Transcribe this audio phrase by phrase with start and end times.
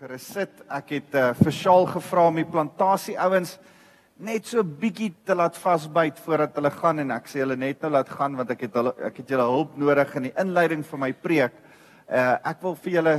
[0.00, 0.62] gerus sit.
[0.72, 3.58] Ek het uh, vir Shaal gevra om die plantasie ouens
[4.22, 7.90] net so bietjie te laat vasbyt voordat hulle gaan en ek sê hulle net nou
[7.92, 11.02] laat gaan want ek het hulle ek het julle hulp nodig in die inleiding van
[11.04, 11.58] my preek.
[12.08, 13.14] Uh ek wil vir julle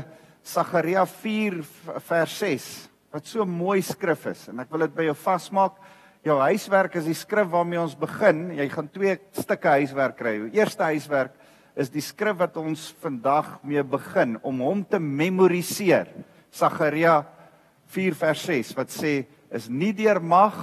[0.53, 1.59] Sagaria 4
[2.09, 2.67] vers 6
[3.13, 5.79] wat so mooi skrif is en ek wil dit by jou vasmaak.
[6.23, 8.45] Jou huiswerk is die skrif waarmee ons begin.
[8.55, 10.37] Jy gaan twee stukke huiswerk kry.
[10.47, 11.35] Die eerste huiswerk
[11.75, 16.07] is die skrif wat ons vandag mee begin om hom te memoriseer.
[16.53, 17.23] Sagaria
[17.93, 20.55] 4 vers 6 wat sê is nie deur mag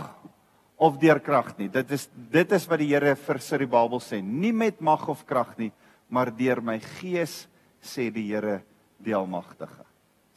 [0.80, 1.68] of deur krag nie.
[1.68, 5.52] Dit is dit is wat die Here vir Siribabel sê, nie met mag of krag
[5.58, 5.70] nie,
[6.08, 7.44] maar deur my gees
[7.84, 8.62] sê die Here
[9.00, 9.84] die almagtige.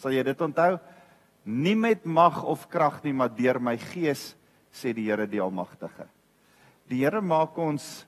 [0.01, 0.75] Sal jy dit onthou?
[1.45, 4.33] Nie met mag of krag nie, maar deur my gees
[4.73, 6.09] sê die Here die almagtige.
[6.91, 8.03] Die Here maak ons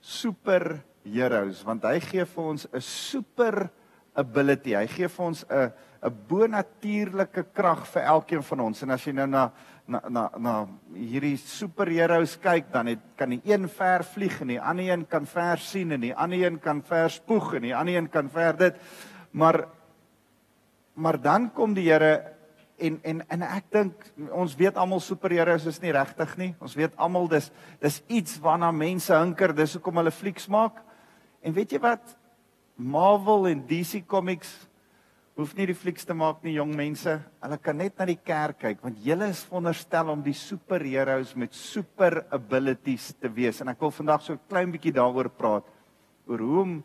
[0.00, 3.68] super heroes want hy gee vir ons 'n super
[4.16, 4.74] ability.
[4.74, 5.72] Hy gee vir ons 'n
[6.04, 8.82] 'n bonatuurlike krag vir elkeen van ons.
[8.82, 9.50] En as jy nou na
[9.86, 10.52] na na, na
[10.96, 15.26] hierdie superheroes kyk, dan het kan die een ver vlieg en die ander een kan
[15.26, 18.56] ver sien en die ander een kan ver spoeg en die ander een kan ver
[18.56, 18.78] dit.
[19.32, 19.66] Maar
[20.94, 22.32] maar dan kom die Here
[22.78, 26.54] en en en ek dink ons weet almal superheroes is nie regtig nie.
[26.60, 30.80] Ons weet almal dis dis iets waarna mense hinker, dis hoekom hulle flieks maak.
[31.42, 32.16] En weet jy wat?
[32.76, 34.68] Marvel en DC Comics
[35.34, 37.16] hoef nie die flieks te maak nie, jong mense.
[37.42, 41.56] Hulle kan net na die kerk kyk want julle is veronderstel om die superheroes met
[41.58, 43.60] super abilities te wees.
[43.60, 45.66] En ek wil vandag so 'n klein bietjie daaroor praat
[46.26, 46.84] oor hoe om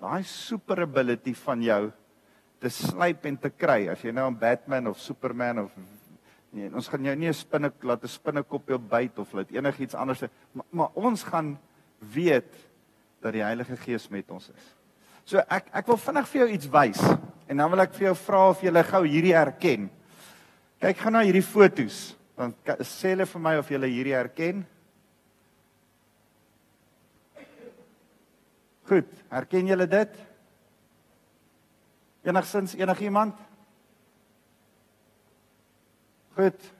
[0.00, 1.92] daai super ability van jou
[2.60, 3.88] te slyp en te kry.
[3.88, 5.70] As jy nou 'n Batman of Superman of
[6.52, 9.94] nee, ons gaan jou nie 'n spinne laat 'n spinnekop jou byt of laat enigiets
[9.94, 11.58] anders, maar, maar ons gaan
[11.98, 12.54] weet
[13.20, 14.76] dat die Heilige Gees met ons is.
[15.24, 17.02] So ek ek wil vinnig vir jou iets wys
[17.48, 19.88] en dan wil ek vir jou vra of jy gou hierdie herken.
[20.78, 22.14] Kyk gou na hierdie fotos.
[22.38, 22.52] Dan
[22.86, 24.66] sê hulle vir my of jy hierdie herken.
[28.88, 30.14] Goed, herken julle dit?
[32.28, 33.36] Enigsins enigiemand?
[36.36, 36.72] Goed.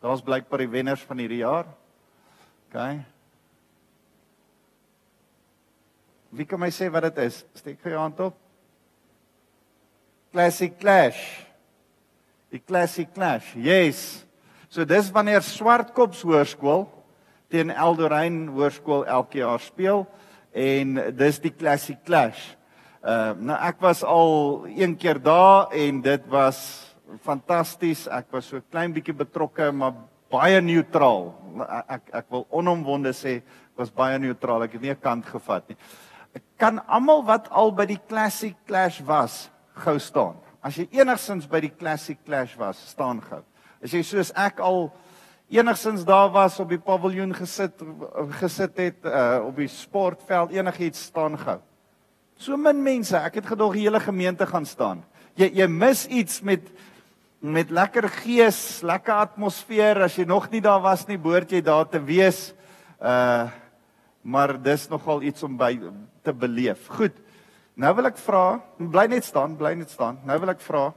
[0.00, 1.68] Daar's blykbaar die wenners van hierdie jaar.
[2.70, 2.78] OK.
[6.30, 7.42] Wie kan my sê wat dit is?
[7.58, 8.36] Steek gou jou hand op.
[10.30, 11.18] Classic Clash.
[12.54, 13.48] Die Classic Clash.
[13.58, 14.22] Yes.
[14.70, 16.84] So dis wanneer Swartkops Hoërskool
[17.50, 20.04] teen Eldorein Hoërskool elke jaar speel
[20.54, 22.52] en dis die Classic Clash.
[23.02, 26.60] Uh nou ek was al een keer daar en dit was
[27.26, 28.04] fantasties.
[28.06, 29.98] Ek was so klein bietjie betrokke maar
[30.30, 31.32] baie neutraal.
[31.66, 33.40] Ek ek, ek wil onomwonde sê
[33.74, 34.68] was baie neutraal.
[34.68, 35.78] Ek het nie 'n kant gevat nie
[36.60, 39.48] kan almal wat al by die Classic Clash was
[39.80, 40.36] gou staan.
[40.60, 43.40] As jy enigsins by die Classic Clash was, staan gou.
[43.80, 44.90] As jy soos ek al
[45.50, 47.80] enigsins daar was op die paviljoen gesit
[48.38, 51.58] gesit het uh, op die sportveld enigiets staan gou.
[52.40, 55.02] So min mense, ek het gedog die hele gemeente gaan staan.
[55.40, 56.68] Jy jy mis iets met
[57.40, 60.02] met lekker gees, lekker atmosfeer.
[60.04, 62.50] As jy nog nie daar was nie, behoort jy daar te wees.
[63.00, 63.48] Uh
[64.22, 65.78] maar dis nogal iets om by
[66.22, 66.88] te beleef.
[66.88, 67.16] Goed.
[67.80, 70.20] Nou wil ek vra, bly net staan, bly net staan.
[70.28, 70.90] Nou wil ek vra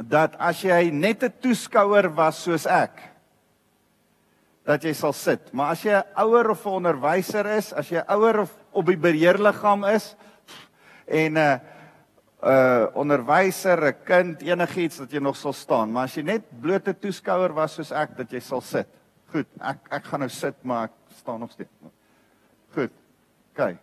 [0.00, 3.02] dat as jy net 'n toeskouer was soos ek
[4.64, 5.52] dat jy sal sit.
[5.52, 8.96] Maar as jy 'n ouer of 'n onderwyser is, as jy ouer of op die
[8.96, 10.16] beheerliggaam is
[11.06, 11.58] en 'n uh,
[12.42, 16.60] 'n uh, onderwyser, 'n kind, enigiets dat jy nog sal staan, maar as jy net
[16.60, 18.88] blote toeskouer was soos ek dat jy sal sit.
[19.32, 21.70] Goed, ek ek gaan nou sit, maar ek staan nog steeds.
[22.74, 22.92] Goed.
[23.52, 23.76] OK.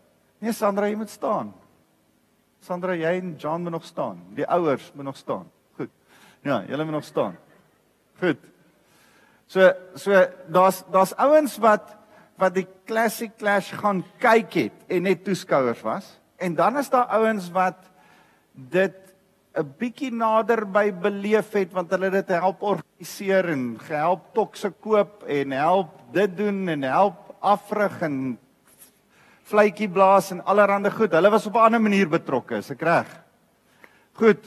[0.43, 1.53] Nee Sandra, jy moet staan.
[2.65, 4.21] Sandra, jy en John moet nog staan.
[4.37, 5.47] Die ouers moet nog staan.
[5.77, 5.89] Goed.
[6.45, 7.37] Ja, julle moet nog staan.
[8.19, 8.41] Goed.
[9.47, 11.95] So so daar's daar's ouens wat
[12.37, 17.07] wat die classic clash gaan kyk het en net toeskouers was en dan is daar
[17.17, 17.87] ouens wat
[18.51, 18.97] dit
[19.57, 25.23] 'n bietjie nader by beleef het want hulle dit help organiseer en gehelp tokse koop
[25.23, 28.37] en help dit doen en help afrig en
[29.47, 31.13] vletjie blaas en allerlei goed.
[31.13, 33.07] Hulle was op 'n ander manier betrokke, is ek reg?
[34.13, 34.43] Goed.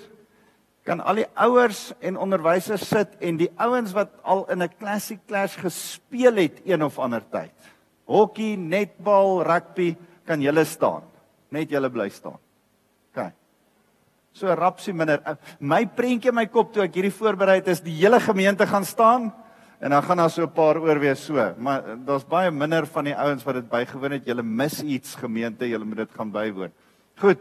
[0.85, 5.21] Kan al die ouers en onderwysers sit en die ouens wat al in 'n classic
[5.27, 7.53] clash gespeel het een of ander tyd.
[8.07, 11.03] Hokkie, netbal, rugby, kan julle staan.
[11.51, 12.39] Net julle bly staan.
[13.11, 13.33] OK.
[14.33, 15.21] So rapsie minder.
[15.59, 18.85] My prentjie in my kop toe ek hierdie voorberei het is die hele gemeente gaan
[18.85, 19.33] staan.
[19.81, 23.05] En dan gaan daar so 'n paar oor wees so, maar daar's baie minder van
[23.05, 24.25] die ouens wat dit bygewoon het.
[24.25, 26.73] Julle mis iets gemeente, julle moet dit gaan bywoon.
[27.17, 27.39] Goed.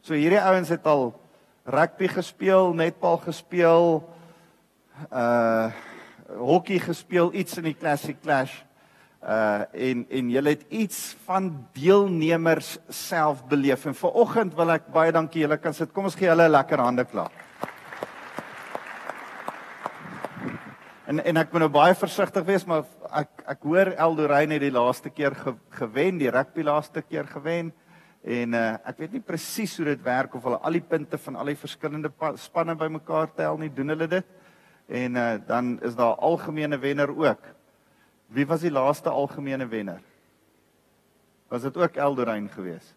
[0.00, 1.20] So hierdie ouens het al
[1.64, 4.14] rugby gespeel, netbal gespeel,
[5.12, 5.70] uh
[6.26, 8.62] hokkie gespeel, iets in die Classic Clash.
[9.22, 13.86] Uh en en julle het iets van deelnemers self beleef.
[13.86, 15.92] En vanoggend wil ek baie dankie julle kan sit.
[15.92, 17.45] Kom ons gee hulle 'n lekker hande klap.
[21.06, 22.82] En en ek moet nou baie versigtig wees maar
[23.14, 27.68] ek ek hoor Eldorein het die laaste keer ge, gewen, die rugby laaste keer gewen.
[28.26, 31.38] En uh ek weet nie presies hoe dit werk of hulle al die punte van
[31.38, 32.10] al die verskillende
[32.42, 34.34] spanne bymekaar tel nie, doen hulle dit?
[34.90, 37.46] En uh dan is daar algemene wenner ook.
[38.34, 40.02] Wie was die laaste algemene wenner?
[41.48, 42.96] Was dit ook Eldorein geweest?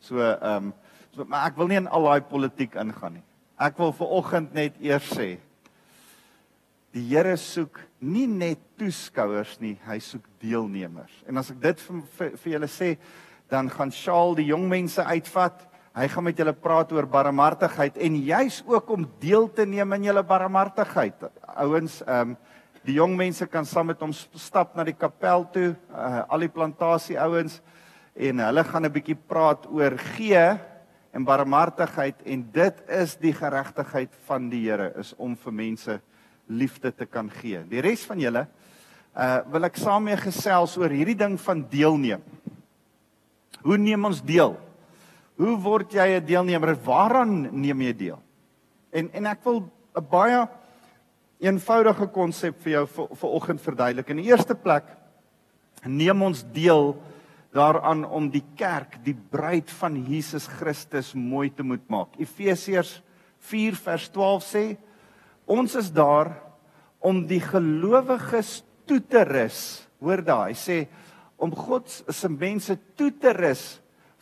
[0.00, 0.72] So ehm um,
[1.12, 3.24] so maar ek wil nie in al daai politiek ingaan nie.
[3.60, 5.34] Ek wil vir oggend net eers sê
[6.94, 11.12] die Here soek nie net toeskouers nie, hy soek deelnemers.
[11.28, 12.94] En as ek dit vir vir, vir julle sê,
[13.50, 15.66] dan gaan Shaal die jong mense uitvat.
[15.94, 20.08] Hy gaan met julle praat oor barmhartigheid en juis ook om deel te neem in
[20.10, 21.28] julle barmhartigheid.
[21.56, 22.38] Ouens, ehm um,
[22.80, 26.48] die jong mense kan saam met hom stap na die kapel toe, uh, al die
[26.48, 27.58] plantasie ouens
[28.16, 30.46] en hulle gaan 'n bietjie praat oor gee
[31.12, 36.00] en barmhartigheid en dit is die geregtigheid van die Here is om vir mense
[36.50, 37.62] liefde te kan gee.
[37.70, 38.46] Die res van julle
[39.10, 42.22] uh wil ek saam mee gesels oor hierdie ding van deelneem.
[43.62, 44.54] Hoe neem ons deel?
[45.40, 46.76] Hoe word jy 'n deelnemer?
[46.84, 48.20] Waaraan neem jy deel?
[48.92, 50.48] En en ek wil 'n baie
[51.40, 54.10] eenvoudige konsep vir jou vir, vir oggend verduidelik.
[54.10, 54.84] In die eerste plek
[55.84, 56.96] neem ons deel
[57.52, 62.14] daaraan om die kerk, die bruid van Jesus Christus mooi te moet maak.
[62.20, 63.02] Efesiërs
[63.38, 64.64] 4 vers 12 sê
[65.50, 66.32] ons is daar
[67.02, 69.82] om die gelowiges toe te rus.
[70.00, 70.78] Hoor daai, hy sê
[71.40, 73.64] om God se mense toe te rus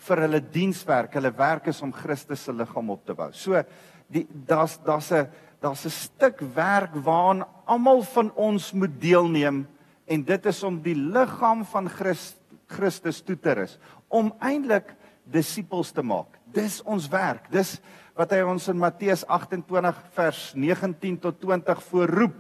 [0.09, 1.17] vir hulle dienswerk.
[1.19, 3.31] Hulle werk is om Christus se liggaam op te bou.
[3.33, 3.61] So
[4.09, 5.29] die daar's daar's 'n
[5.61, 9.67] daar's 'n stuk werk waaraan almal van ons moet deelneem
[10.07, 12.39] en dit is om die liggaam van Christus
[12.69, 13.79] Christus toe te rus
[14.13, 14.93] om eintlik
[15.29, 16.39] disippels te maak.
[16.53, 17.49] Dis ons werk.
[17.53, 17.79] Dis
[18.19, 22.35] wat hy ons in Matteus 28 vers 19 tot 20 voorroep.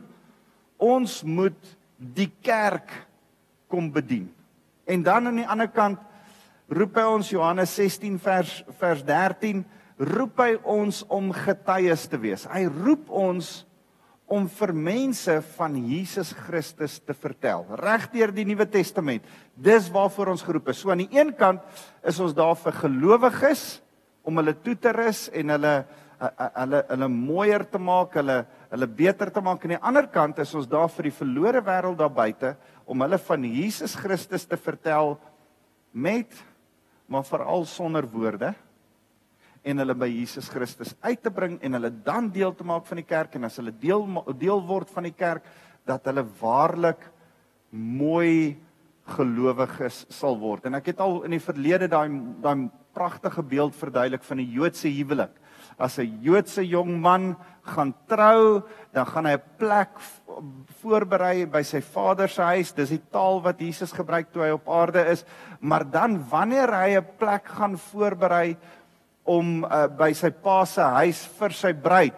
[0.82, 2.90] Ons moet die kerk
[3.70, 4.26] kom bedien.
[4.90, 6.02] En dan aan die ander kant
[6.69, 9.62] roep hy ons Johannes 16 vers vers 13
[9.98, 12.46] roep hy ons om getuies te wees.
[12.50, 13.54] Hy roep ons
[14.28, 17.64] om vir mense van Jesus Christus te vertel.
[17.80, 19.25] Regdeur die Nuwe Testament.
[19.54, 20.82] Dis waarvoor ons geroep is.
[20.82, 21.62] So aan die een kant
[22.06, 23.78] is ons daar vir gelowiges
[24.28, 25.75] om hulle toe te rus en hulle
[26.19, 28.40] hulle hulle mooier te maak, hulle
[28.72, 29.62] hulle beter te maak.
[29.62, 32.56] Aan die ander kant is ons daar vir die verlore wêreld daar buite
[32.90, 35.14] om hulle van Jesus Christus te vertel
[35.94, 36.34] met
[37.08, 38.52] maar veral sonder woorde
[39.64, 43.00] en hulle by Jesus Christus uit te bring en hulle dan deel te maak van
[43.00, 44.04] die kerk en as hulle deel
[44.40, 45.46] deel word van die kerk
[45.88, 47.00] dat hulle waarlik
[47.72, 48.58] mooi
[49.08, 50.66] gelowiges sal word.
[50.66, 52.08] En ek het al in die verlede daai
[52.43, 55.34] daai pragtige beeld verduidelik van die Joodse huwelik
[55.78, 58.62] as 'n Joodse jong man gaan trou,
[58.93, 59.90] dan gaan hy 'n plek
[60.82, 62.72] voorberei by sy vader se huis.
[62.72, 65.25] Dis die taal wat Jesus gebruik toe hy op aarde is.
[65.61, 68.56] Maar dan wanneer hy 'n plek gaan voorberei
[69.25, 72.16] om uh, by sy pa se huis vir sy bruid,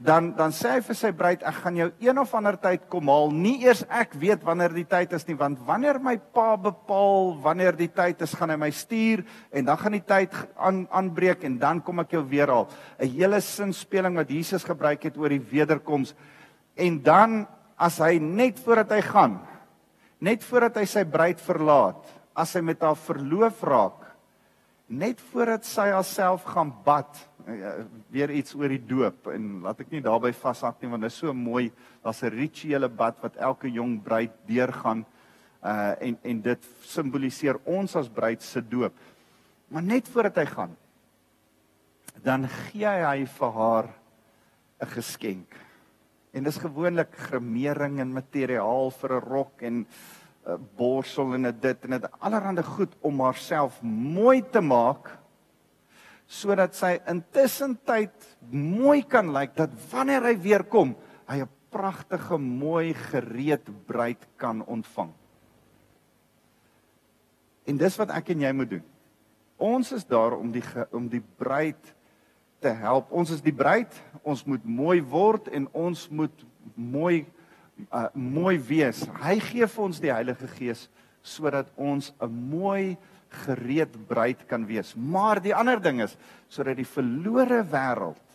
[0.00, 3.10] dan dan sê hy vir sy bruid ek gaan jou een of ander tyd kom
[3.12, 3.28] haal.
[3.36, 7.76] Nie eers ek weet wanneer die tyd is nie want wanneer my pa bepaal wanneer
[7.76, 9.20] die tyd is gaan hy my stuur
[9.52, 12.68] en dan gaan die tyd aan aanbreek en dan kom ek jou weer haal.
[12.96, 16.14] 'n hele sinspeling wat Jesus gebruik het oor die wederkoms.
[16.80, 19.40] En dan as hy net voordat hy gaan
[20.20, 24.00] net voordat hy sy bruid verlaat as hy met haar verloof raak
[24.88, 27.29] net voordat sy haarself gaan bad
[28.10, 31.18] weer iets oor die doop en laat ek nie daarbey vashak nie want dit is
[31.18, 31.70] so mooi.
[32.02, 35.04] Daar's 'n rituele bad wat elke jong bruid deurgaan
[35.62, 38.92] uh en en dit simboliseer ons as bruid se doop.
[39.68, 40.76] Maar net voordat hy gaan
[42.22, 43.86] dan gee hy vir haar
[44.80, 45.54] 'n geskenk.
[46.32, 49.86] En dis gewoonlik gremering en materiaal vir 'n rok en 'n
[50.46, 55.19] uh, borsel en 'n dit en dit allerhande goed om haarself mooi te maak
[56.30, 58.14] sodat sy intussen tyd
[58.54, 60.94] mooi kan lyk dat wanneer hy weer kom,
[61.26, 65.12] hy 'n pragtige, mooi gereed bruid kan ontvang.
[67.66, 68.86] En dis wat ek en jy moet doen.
[69.58, 71.94] Ons is daar om die om die bruid
[72.60, 73.12] te help.
[73.12, 77.26] Ons is die bruid, ons moet mooi word en ons moet mooi
[77.92, 79.04] uh, mooi wees.
[79.22, 80.88] Hy gee vir ons die Heilige Gees
[81.22, 82.96] sodat ons 'n mooi
[83.44, 84.94] gereed bruid kan wees.
[84.94, 86.16] Maar die ander ding is
[86.50, 88.26] sodat die verlore wêreld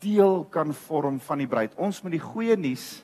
[0.00, 1.76] deel kan vorm van die bruid.
[1.80, 3.00] Ons moet die goeie nuus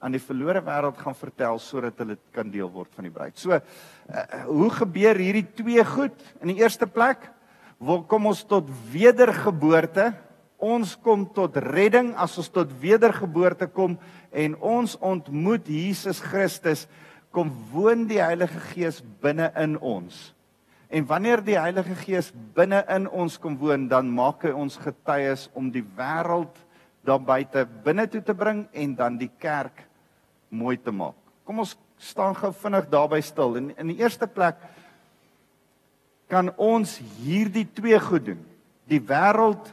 [0.00, 3.36] aan die verlore wêreld gaan vertel sodat hulle kan deel word van die bruid.
[3.40, 6.16] So, uh, hoe gebeur hierdie twee goed?
[6.44, 7.30] In die eerste plek,
[7.80, 10.12] waar kom ons tot wedergeboorte?
[10.56, 13.98] Ons kom tot redding as ons tot wedergeboorte kom
[14.32, 16.86] en ons ontmoet Jesus Christus,
[17.36, 20.30] kom woon die Heilige Gees binne in ons.
[20.88, 25.50] En wanneer die Heilige Gees binne in ons kom woon, dan maak hy ons getuies
[25.52, 26.62] om die wêreld
[27.06, 29.84] daar buite binne toe te bring en dan die kerk
[30.48, 31.18] mooi te maak.
[31.44, 33.60] Kom ons staan gou vinnig daarby stil.
[33.60, 34.56] In in die eerste plek
[36.32, 38.40] kan ons hierdie twee goed doen.
[38.88, 39.68] Die wêreld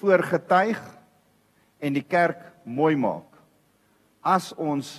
[0.00, 0.82] voorgetuig
[1.78, 3.28] en die kerk mooi maak.
[4.20, 4.98] As ons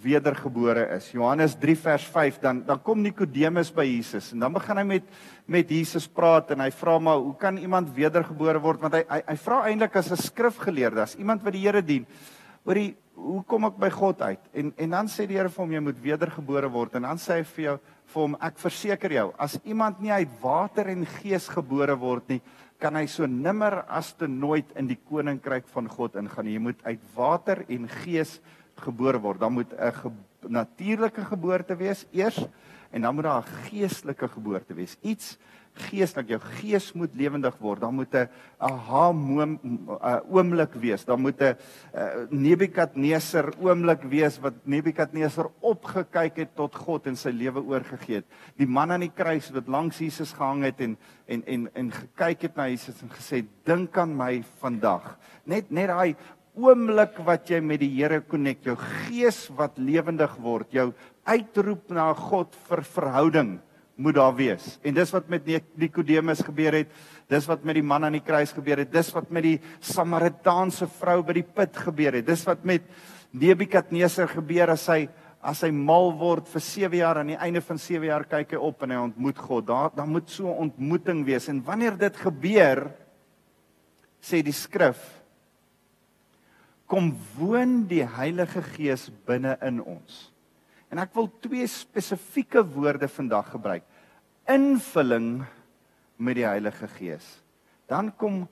[0.00, 1.10] wedergebore is.
[1.12, 5.10] Johannes 3 vers 5 dan dan kom Nikodemus by Jesus en dan begin hy met
[5.44, 9.20] met Jesus praat en hy vra maar hoe kan iemand wedergebore word want hy hy,
[9.26, 12.06] hy vra eintlik as 'n skrifgeleerde as iemand wat die Here dien
[12.64, 14.40] oor die hoe kom ek by God uit?
[14.54, 17.42] En en dan sê die Here vir hom jy moet wedergebore word en dan sê
[17.42, 17.78] hy vir jou
[18.14, 22.40] vir hom ek verseker jou as iemand nie uit water en gees gebore word nie
[22.80, 26.48] kan hy so nimmer as te nooit in die koninkryk van God ingaan.
[26.50, 28.61] Jy moet uit water en gees gebore
[29.20, 29.40] word.
[29.40, 30.10] Dan moet 'n ge
[30.48, 32.46] natuurlike geboorte wees eers
[32.90, 34.96] en dan moet daar 'n geestelike geboorte wees.
[35.00, 35.38] Iets
[35.72, 37.80] geestelik jou gees moet lewendig word.
[37.80, 39.12] Dan moet 'n aha
[40.28, 41.04] oomblik wees.
[41.04, 41.56] Dan moet 'n
[42.30, 48.26] Nebukadneser oomblik wees wat Nebukadneser opgekyk het tot God en sy lewe oorgegee het.
[48.56, 52.42] Die man aan die kruis wat langs Jesus gehang het en en en en gekyk
[52.42, 55.18] het na Jesus en gesê dink aan my vandag.
[55.44, 56.16] Net net daai
[56.52, 60.90] oomblik wat jy met die Here konnek, jou gees wat lewendig word, jou
[61.24, 63.52] uitroep na God vir verhouding
[64.02, 64.78] moet daar wees.
[64.82, 65.46] En dis wat met
[65.78, 66.92] Nikodemus gebeur het.
[67.30, 68.90] Dis wat met die man aan die kruis gebeur het.
[68.92, 72.26] Dis wat met die Samaritaanse vrou by die put gebeur het.
[72.26, 72.88] Dis wat met
[73.32, 75.06] Nebukadneser gebeur as hy
[75.42, 78.60] as hy mal word vir 7 jaar aan die einde van 7 jaar kyk hy
[78.62, 79.66] op en hy ontmoet God.
[79.66, 81.48] Daar dan moet so 'n ontmoeting wees.
[81.48, 82.92] En wanneer dit gebeur
[84.22, 85.21] sê die skrif
[86.92, 90.26] kom woon die Heilige Gees binne in ons.
[90.92, 93.86] En ek wil twee spesifieke woorde vandag gebruik.
[94.52, 95.40] Invulling
[96.20, 97.24] met die Heilige Gees.
[97.88, 98.42] Dan kom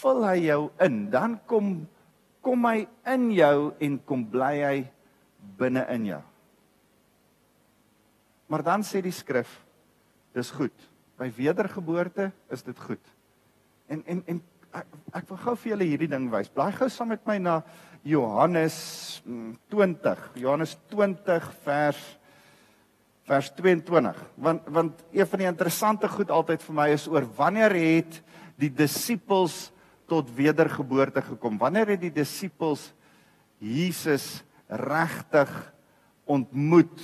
[0.00, 1.82] vul hy jou in, dan kom
[2.42, 4.78] kom hy in jou en kom bly hy
[5.60, 6.22] binne in jou.
[8.50, 9.52] Maar dan sê die skrif,
[10.34, 10.74] dis goed.
[11.20, 13.12] By wedergeboorte is dit goed.
[13.86, 16.50] En en en ek, ek wil gou vir julle hierdie ding wys.
[16.52, 17.60] Blaai gou saam met my na
[18.06, 18.76] Johannes
[19.70, 20.24] 20.
[20.42, 22.02] Johannes 20 vers
[23.28, 24.18] vers 22.
[24.42, 28.18] Want want een van die interessante goed altyd vir my is oor wanneer het
[28.60, 29.70] die disippels
[30.10, 31.60] tot wedergeboorte gekom?
[31.60, 32.90] Wanneer het die disippels
[33.62, 35.52] Jesus regtig
[36.26, 36.98] ontmoet?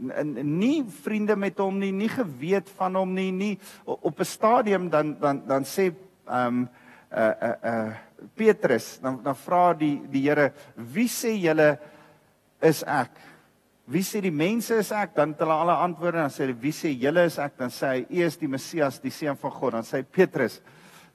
[0.00, 4.88] en nie vriende met hom nie, nie geweet van hom nie, nie op 'n stadium
[4.88, 5.92] dan dan dan sê
[6.26, 6.68] ehm um,
[7.10, 7.92] uh uh uh
[8.36, 11.78] Petrus, dan dan vra die die Here, "Wie sê julle
[12.60, 13.10] is ek?"
[13.90, 15.16] Wie sê die mense is ek?
[15.16, 17.70] Dan het hulle alle antwoorde en dan sê hulle, "Wie sê julle is ek?" Dan
[17.70, 20.60] sê hy, "U is die Messias, die seun van God." Dan sê Petrus,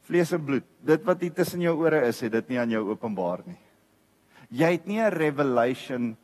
[0.03, 2.89] "Vlees en bloed, dit wat hier tussen jou ore is, het dit nie aan jou
[2.89, 3.57] openbaar nie.
[4.51, 6.17] Jy het nie 'n revelation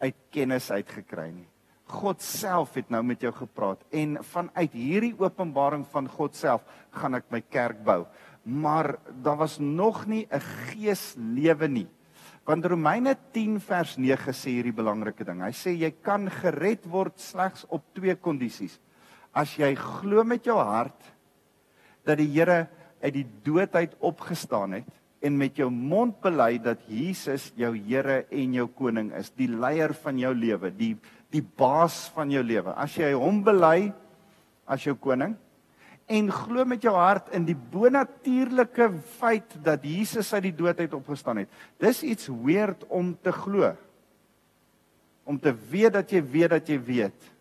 [0.00, 1.48] uit kennis uitgekry nie.
[1.88, 7.14] God self het nou met jou gepraat en vanuit hierdie openbaring van God self gaan
[7.14, 8.02] ek my kerk bou
[8.48, 11.88] maar daar was nog nie 'n geeslewe nie.
[12.44, 15.42] Want Romeine 10 vers 9 sê hierdie belangrike ding.
[15.42, 18.80] Hy sê jy kan gered word slegs op twee kondisies.
[19.32, 21.12] As jy glo met jou hart
[22.04, 22.68] dat die Here
[23.02, 24.88] uit die dood uit opgestaan het
[25.20, 29.92] en met jou mond bely dat Jesus jou Here en jou koning is, die leier
[29.92, 30.96] van jou lewe, die
[31.30, 32.72] die baas van jou lewe.
[32.72, 33.92] As jy hom bely
[34.64, 35.36] as jou koning,
[36.08, 40.94] en glo met jou hart in die bonatuurlike feit dat Jesus uit die dood uit
[40.96, 41.50] opgestaan het.
[41.80, 43.74] Dis iets weird om te glo.
[45.28, 47.34] Om te weet dat jy weet dat jy weet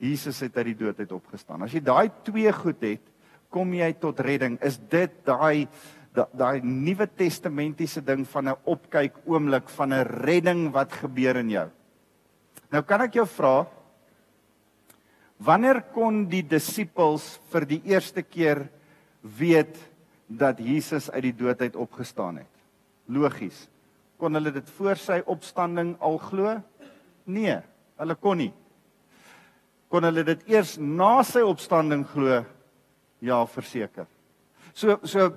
[0.00, 1.64] Jesus het uit die dood uit opgestaan.
[1.64, 3.04] As jy daai twee goed het,
[3.52, 4.56] kom jy tot redding.
[4.64, 5.68] Is dit daai
[6.14, 11.68] daai Nuwe Testamentiese ding van 'n opkyk oomblik van 'n redding wat gebeur in jou?
[12.70, 13.66] Nou kan ek jou vra,
[15.44, 18.62] Wanneer kon die disippels vir die eerste keer
[19.20, 19.76] weet
[20.28, 22.52] dat Jesus uit die dood uit opgestaan het?
[23.12, 23.66] Logies.
[24.16, 26.54] Kon hulle dit voor sy opstanding al glo?
[27.28, 27.58] Nee,
[28.00, 28.52] hulle kon nie.
[29.92, 32.40] Kon hulle dit eers na sy opstanding glo?
[33.20, 34.08] Ja, verseker.
[34.72, 35.28] So so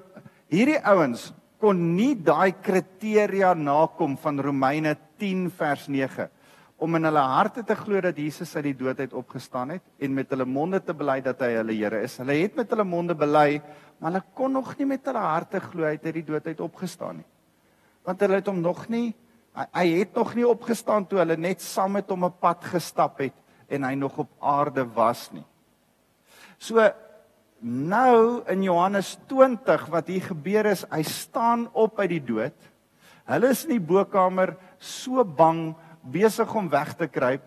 [0.53, 6.29] hierdie ouens kon nie daai kriteria nakom van Romeine 10 vers 9
[6.77, 10.13] om in hulle harte te glo dat Jesus uit die dood uit opgestaan het en
[10.13, 12.19] met hulle monde te bely dat hy hulle Here is.
[12.21, 13.61] Hulle het met hulle monde bely,
[13.97, 16.61] maar hulle kon nog nie met hulle harte glo hy het uit die dood uit
[16.61, 17.27] opgestaan nie.
[18.05, 19.15] Want hulle het hom nog nie
[19.57, 23.19] hy, hy het nog nie opgestaan toe hulle net saam met hom 'n pad gestap
[23.19, 23.33] het
[23.69, 25.45] en hy nog op aarde was nie.
[26.59, 26.81] So
[27.59, 32.53] nou in Johannes 20 wat hier gebeur is, hy staan op uit die dood.
[33.25, 35.75] Hulle is in die bokkamer so bang
[36.11, 37.45] besig om weg te kruip.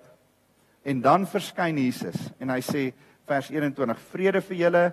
[0.83, 2.85] En dan verskyn Jesus en hy sê
[3.29, 4.85] vers 21 vrede vir julle.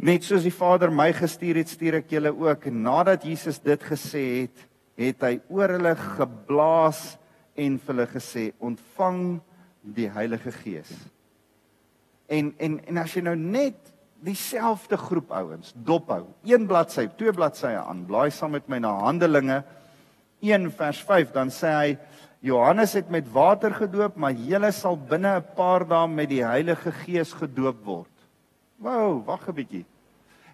[0.00, 2.66] Net soos die Vader my gestuur het stuur ek julle ook.
[2.70, 4.66] En nadat Jesus dit gesê het
[5.00, 7.14] het hy oor hulle geblaas
[7.56, 9.22] en vir hulle gesê ontvang
[9.96, 10.90] die Heilige Gees.
[12.28, 13.78] En en en as jy nou net
[14.20, 19.62] dieselfde groep ouens dophou een bladsy twee bladsye aan blaai saam met my na Handelinge
[20.44, 21.94] 1 vers 5 dan sê hy
[22.40, 26.92] Johannes het met water gedoop, maar julle sal binne 'n paar dae met die Heilige
[26.92, 28.16] Gees gedoop word.
[28.78, 29.84] Wow, wag 'n bietjie.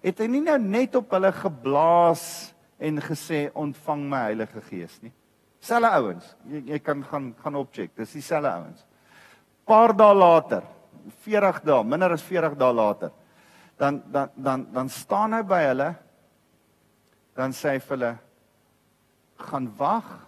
[0.02, 5.12] Het hy nie nou net op hulle geblaas en gesê ontvang my Heilige Gees nie?
[5.60, 6.34] Selfe ouens.
[6.48, 7.94] Jy, jy kan gaan gaan opcheck.
[7.96, 8.84] Dis dieselfde ouens.
[9.64, 10.62] Paar dae later,
[11.22, 13.12] 40 dae, minder as 40 dae later,
[13.78, 15.94] dan dan dan dan staan hy by hulle.
[17.34, 18.18] Dan sê hy vir hulle
[19.36, 20.25] gaan wag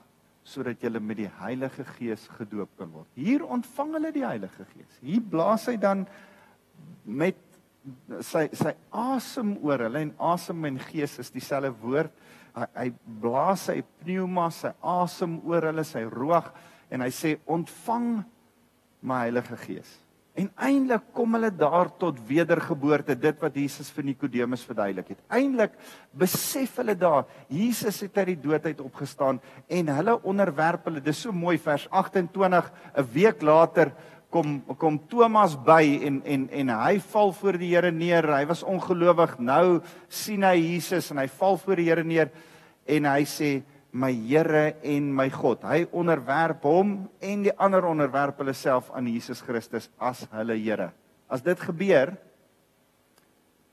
[0.48, 3.10] sodat jy met die Heilige Gees gedoop kan word.
[3.18, 4.96] Hier ontvang hulle die Heilige Gees.
[5.04, 6.06] Hier blaas hy dan
[7.04, 7.36] met
[8.24, 12.12] sy sy asem oor hulle en asem en gees is dieselfde woord.
[12.56, 12.88] Hy, hy
[13.22, 16.50] blaas sy pneuma, sy asem oor hulle, sy roog
[16.90, 18.10] en hy sê ontvang
[19.04, 19.90] my Heilige Gees.
[20.38, 25.22] En eintlik kom hulle daar tot wedergeboorte, dit wat Jesus vir Nikodemus verduidelik het.
[25.34, 25.74] Eintlik
[26.14, 31.02] besef hulle daar Jesus het uit die dood uit opgestaan en hulle onderwerp hulle.
[31.02, 33.92] Dis so mooi vers 28, 'n week later
[34.30, 38.28] kom kom Thomas by en en en hy val voor die Here neer.
[38.28, 39.38] Hy was ongelowig.
[39.38, 42.30] Nou sien hy Jesus en hy val voor die Here neer
[42.86, 45.64] en hy sê my Here en my God.
[45.64, 50.90] Hy onderwerp hom en die ander onderwerp hulle self aan Jesus Christus as hulle Here.
[51.28, 52.14] As dit gebeur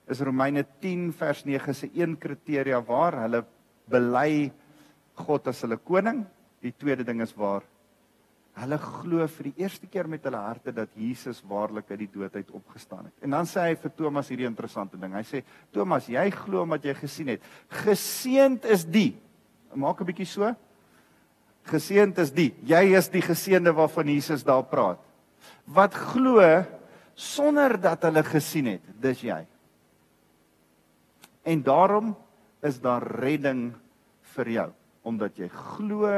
[0.07, 3.43] is Romeine 10 vers 9 se een kriteria waar hulle
[3.89, 4.51] bely
[5.25, 6.23] God as hulle koning.
[6.63, 7.65] Die tweede ding is waar
[8.55, 12.37] hulle glo vir die eerste keer met hulle harte dat Jesus waarlik uit die dood
[12.37, 13.15] uit opgestaan het.
[13.27, 15.11] En dan sê hy vir Thomas hierdie interessante ding.
[15.11, 15.41] Hy sê:
[15.75, 17.43] "Thomas, jy glo omdat jy gesien het.
[17.83, 19.11] Geseend is die
[19.75, 20.55] maak 'n bietjie so.
[21.65, 22.53] Geseend is die.
[22.63, 24.99] Jy is die geseënde waarvan Jesus daar praat.
[25.65, 26.63] Wat glo
[27.15, 29.45] sonder dat hulle gesien het, dis jy.
[31.43, 32.15] En daarom
[32.61, 33.73] is daar redding
[34.35, 34.71] vir jou
[35.05, 36.09] omdat jy glo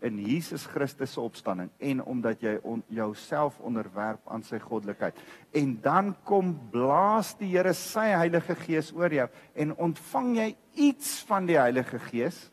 [0.00, 5.18] in Jesus Christus se opstanding en omdat jy on, jouself onderwerp aan sy goddelikheid.
[5.52, 9.28] En dan kom blaas die Here sy Heilige Gees oor jou
[9.60, 10.48] en ontvang jy
[10.88, 12.46] iets van die Heilige Gees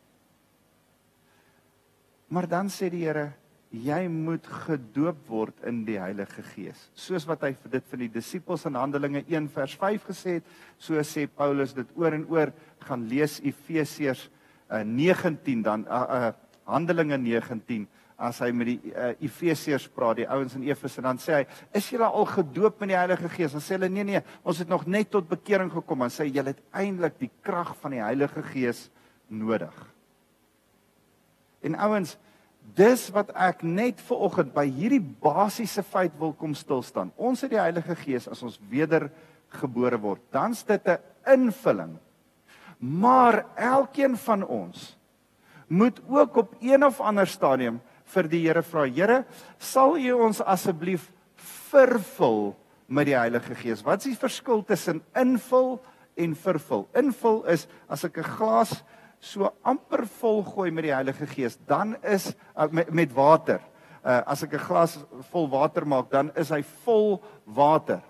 [2.28, 3.30] Maar dan sê die Here,
[3.72, 6.88] jy moet gedoop word in die Heilige Gees.
[6.96, 11.00] Soos wat hy dit vir die disippels in Handelinge 1 vers 5 gesê het, so
[11.08, 12.52] sê Paulus dit oor en oor.
[12.84, 14.28] Gaan lees Efesiërs
[14.72, 16.34] uh, 19 dan uh, uh,
[16.68, 17.88] Handelinge 19
[18.18, 21.44] as hy met die uh, Efesiërs praat, die ouens in Efese dan sê hy,
[21.78, 24.68] "Is julle al gedoop in die Heilige Gees?" Dan sê hulle, "Nee nee, ons het
[24.68, 28.02] nog net tot bekering gekom." Dan sê hy, "Julle het eintlik die krag van die
[28.02, 28.90] Heilige Gees
[29.30, 29.97] nodig."
[31.68, 32.16] En ouens,
[32.78, 37.12] dis wat ek net ver oggend by hierdie basiese feit wil kom stil staan.
[37.16, 40.24] Ons het die Heilige Gees as ons wedergebore word.
[40.32, 41.98] Dan's dit 'n invulling.
[42.80, 44.98] Maar elkeen van ons
[45.68, 49.26] moet ook op een of ander stadium vir die Here vra, Here,
[49.58, 51.12] sal U ons asseblief
[51.70, 52.56] vervul
[52.88, 53.84] met die Heilige Gees?
[53.84, 55.82] Wat is die verskil tussen invul
[56.16, 56.88] en vervul?
[56.96, 58.84] Invul is as ek 'n glas
[59.20, 63.62] so amper vol gooi met die Heilige Gees, dan is uh, met, met water.
[64.04, 64.98] Uh, as ek 'n glas
[65.32, 68.02] vol water maak, dan is hy vol water.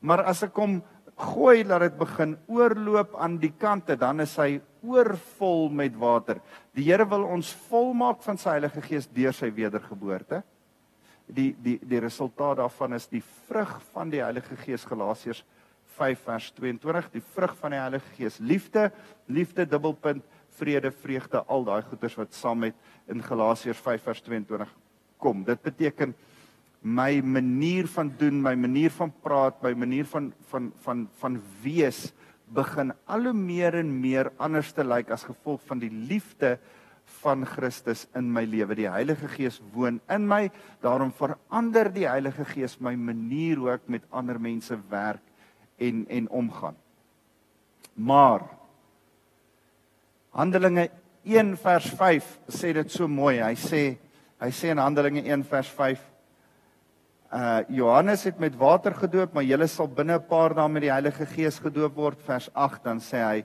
[0.00, 0.82] Maar as ek hom
[1.16, 6.40] gooi dat dit begin oorloop aan die kante, dan is hy oorvol met water.
[6.74, 10.42] Die Here wil ons volmaak van sy Heilige Gees deur sy wedergeboorte.
[11.26, 15.61] Die die die resultaat daarvan is die vrug van die Heilige Gees Galasiërs 5
[16.26, 18.90] vers 22 die vrug van die Heilige Gees liefde
[19.26, 20.24] liefde dubbelpunt
[20.58, 22.74] vrede vreugde al daai goeders wat saam met
[23.08, 24.74] in Galasiërs 5 vers 22
[25.22, 26.14] kom dit beteken
[26.82, 32.10] my manier van doen my manier van praat my manier van van van van wees
[32.52, 36.58] begin al hoe meer en meer anders te lyk as gevolg van die liefde
[37.22, 38.76] van Christus in my lewe.
[38.78, 40.46] Die Heilige Gees woon in my.
[40.84, 45.31] Daarom verander die Heilige Gees my manier hoe ek met ander mense werk
[45.88, 46.76] en en omgaan.
[47.94, 48.46] Maar
[50.32, 50.88] Handelinge
[51.24, 53.36] 1 vers 5 sê dit so mooi.
[53.42, 53.82] Hy sê
[54.42, 56.08] hy sê in Handelinge 1 vers 5
[57.32, 60.92] Uh Johannes het met water gedoop, maar julle sal binne 'n paar dae met die
[60.92, 62.20] Heilige Gees gedoop word.
[62.20, 63.44] Vers 8 dan sê hy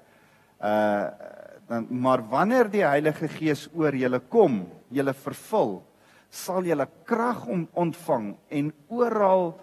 [0.60, 1.08] uh
[1.68, 5.84] dan maar wanneer die Heilige Gees oor julle kom, julle vervul,
[6.30, 9.60] sal julle krag ontvang en oral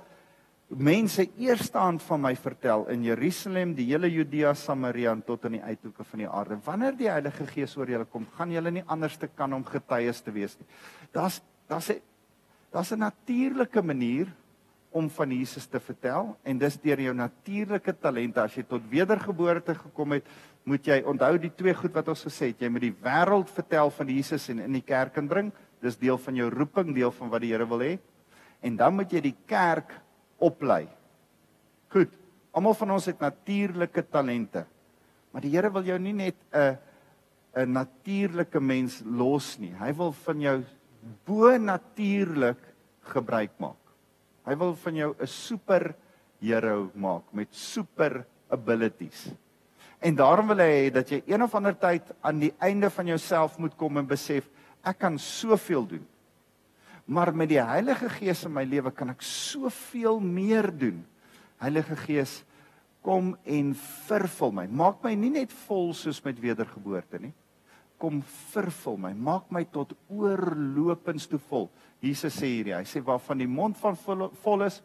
[0.76, 5.62] mense eerstaan van my vertel in Jerusalem, die hele Judea, Samaria en tot aan die
[5.62, 6.58] uithoeke van die aarde.
[6.64, 10.22] Wanneer die Heilige Gees oor julle kom, gaan julle nie anders te kan om getuies
[10.24, 10.66] te wees nie.
[11.12, 12.00] Daar's daar's 'n
[12.72, 14.26] daar's 'n natuurlike manier
[14.90, 18.40] om van Jesus te vertel en dis deur jou natuurlike talente.
[18.40, 20.24] As jy tot wedergeboorte gekom het,
[20.64, 22.60] moet jy onthou die twee goed wat ons gesê het.
[22.60, 25.52] Jy moet die wêreld vertel van Jesus en in die kerk inbring.
[25.82, 27.98] Dis deel van jou roeping, deel van wat die Here wil hê.
[28.62, 30.03] En dan moet jy die kerk
[30.44, 30.84] oplei.
[31.94, 32.12] Goed.
[32.54, 34.64] Almal van ons het natuurlike talente.
[35.34, 36.78] Maar die Here wil jou nie net 'n
[37.56, 39.74] 'n natuurlike mens los nie.
[39.78, 40.64] Hy wil van jou
[41.26, 42.58] bo natuurlik
[43.00, 43.80] gebruik maak.
[44.46, 45.94] Hy wil van jou 'n super
[46.40, 49.30] hero maak met super abilities.
[50.00, 53.06] En daarom wil hy hê dat jy een of ander tyd aan die einde van
[53.06, 54.48] jouself moet kom en besef
[54.82, 56.06] ek kan soveel doen
[57.04, 61.02] maar met die Heilige Gees in my lewe kan ek soveel meer doen.
[61.60, 62.42] Heilige Gees,
[63.04, 63.74] kom en
[64.08, 64.64] vervul my.
[64.72, 67.34] Maak my nie net vol soos met wedergeboorte nie.
[68.00, 68.22] Kom
[68.54, 69.12] vervul my.
[69.12, 71.68] Maak my tot oorlopends toe vol.
[72.04, 74.80] Jesus sê hierdie, hy sê waarvan die mond van vol, vol is,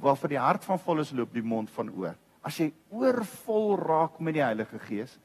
[0.00, 2.16] waarvan die hart van vol is, loop die mond van oor.
[2.44, 5.18] As jy oorvol raak met die Heilige Gees,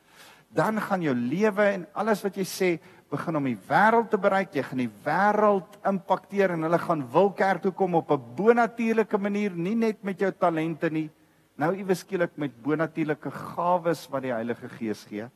[0.55, 2.69] dan gaan jou lewe en alles wat jy sê
[3.11, 4.55] begin om die wêreld te bereik.
[4.55, 9.17] Jy gaan die wêreld impakteer en hulle gaan wil kerk toe kom op 'n bonatuurlike
[9.17, 11.09] manier, nie net met jou talente nie.
[11.57, 15.29] Nou iewes skielik met bonatuurlike gawes wat die Heilige Gees gee.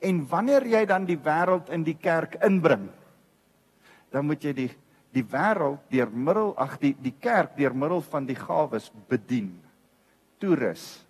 [0.00, 2.88] En wanneer jy dan die wêreld in die kerk inbring,
[4.10, 4.70] dan moet jy die
[5.12, 9.60] die wêreld deur middel ag die die kerk deur middel van die gawes bedien.
[10.40, 11.04] Toerus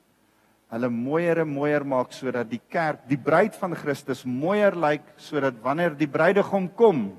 [0.72, 5.58] hulle mooier en mooier maak sodat die kerk, die bruid van Christus mooier lyk sodat
[5.64, 7.10] wanneer die bruidegom kom,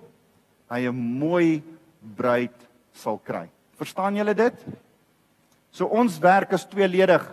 [0.73, 1.61] hy 'n mooi
[2.01, 2.55] bruid
[2.91, 3.49] sal kry.
[3.77, 4.65] Verstaan julle dit?
[5.71, 7.23] So ons werk is tweeledig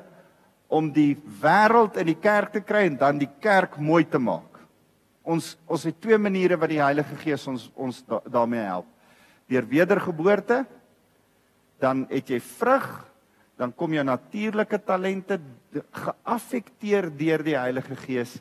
[0.69, 4.61] om die wêreld in die kerk te kry en dan die kerk mooi te maak.
[5.25, 8.87] Ons ons het twee maniere wat die Heilige Gees ons ons da, daarmee help.
[9.49, 10.67] Deur wedergeboorte
[11.81, 13.10] dan het jy vrug
[13.61, 15.37] dan kom jou natuurlike talente
[15.93, 18.39] geaffekteer deur die Heilige Gees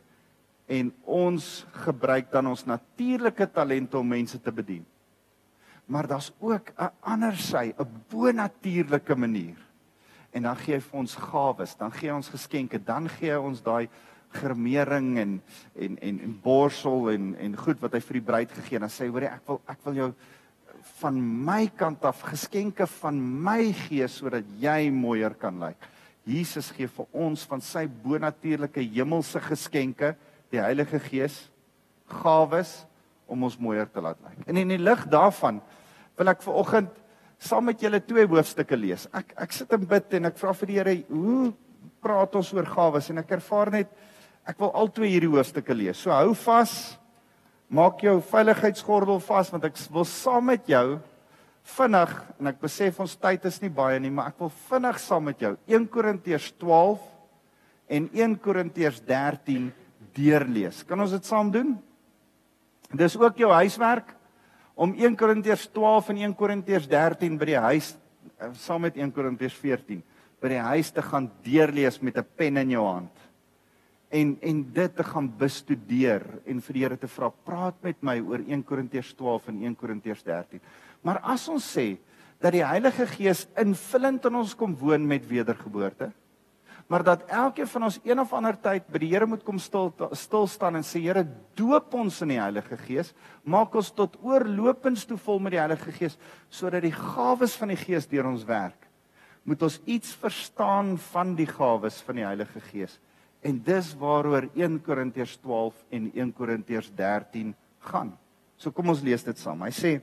[0.70, 4.86] en ons gebruik dan ons natuurlike talente om mense te bedien.
[5.90, 9.58] Maar daar's ook 'n ander sy, 'n bonatuurlike manier.
[10.32, 13.38] En dan gee hy vir ons gawes, dan gee hy ons geskenke, dan gee hy
[13.38, 13.90] ons daai
[14.30, 15.42] gremering en
[15.76, 18.82] en en en borsel en en goed wat hy vir die bruid gegee het.
[18.82, 20.14] Dan sê hy, "Hoor jy, ek wil ek wil jou
[21.00, 25.88] van my kant af geskenke van my gee sodat jy mooier kan lyk.
[26.30, 30.14] Jesus gee vir ons van sy bonatuurlike hemelse geskenke,
[30.52, 31.48] die Heilige Gees,
[32.10, 32.82] gawes
[33.30, 34.44] om ons mooier te laat lyk.
[34.50, 35.62] En in die lig daarvan
[36.20, 36.96] wil ek ver oggend
[37.40, 39.08] saam met julle twee hoofstukke lees.
[39.16, 41.52] Ek ek sit en bid en ek vra vir die Here, hoe
[42.04, 43.94] praat ons oor gawes en ek ervaar net
[44.50, 46.00] ek wil al twee hierdie hoofstukke lees.
[46.02, 46.74] So hou vas
[47.70, 50.98] Maak jou veiligheidsgordel vas want ek wil saam met jou
[51.76, 55.28] vinnig en ek besef ons tyd is nie baie nie, maar ek wil vinnig saam
[55.30, 57.04] met jou 1 Korintiërs 12
[57.94, 59.70] en 1 Korintiërs 13
[60.18, 60.82] deurlees.
[60.90, 61.76] Kan ons dit saam doen?
[62.90, 64.16] Dis ook jou huiswerk
[64.74, 67.94] om 1 Korintiërs 12 en 1 Korintiërs 13 by die huis
[68.40, 70.02] eh, saam met 1 Korintiërs 14
[70.42, 73.29] by die huis te gaan deurlees met 'n pen in jou hand
[74.10, 78.18] en en dit te gaan bestudeer en vir die Here te vra praat met my
[78.20, 80.62] oor 1 Korintiërs 12 en 1 Korintiërs 13.
[81.06, 81.92] Maar as ons sê
[82.42, 86.10] dat die Heilige Gees invullend in ons kom woon met wedergeboorte,
[86.90, 89.92] maar dat elkeen van ons een of ander tyd by die Here moet kom stil
[90.18, 91.26] stil staan en sê Here
[91.60, 95.94] doop ons in die Heilige Gees, maak ons tot oorlopends toe vol met die Heilige
[95.94, 96.18] Gees
[96.50, 98.90] sodat die gawes van die Gees deur ons werk.
[99.46, 102.98] Moet ons iets verstaan van die gawes van die Heilige Gees?
[103.42, 107.56] En dis waaroor 1 Korintiërs 12 en 1 Korintiërs 13
[107.92, 108.12] gaan.
[108.58, 109.62] So kom ons lees dit saam.
[109.64, 110.02] Hy sê: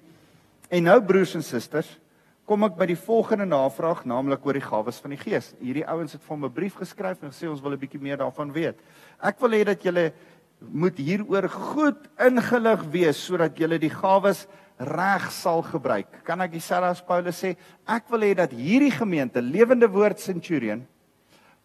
[0.70, 1.98] "En nou broers en susters,
[2.46, 5.50] kom ek by die volgende navraag, naamlik oor die gawes van die Gees.
[5.58, 8.16] Hierdie ouens het vir my 'n brief geskryf en gesê ons wil 'n bietjie meer
[8.16, 8.78] daarvan weet.
[9.20, 10.12] Ek wil hê dat julle
[10.60, 14.46] moet hieroor goed ingelig wees sodat julle die gawes
[14.78, 16.24] reg sal gebruik.
[16.24, 17.56] Kan ek dieselfde as Paulus sê?
[17.86, 20.86] Ek wil hê dat hierdie gemeente, Lewende Woord Centurion,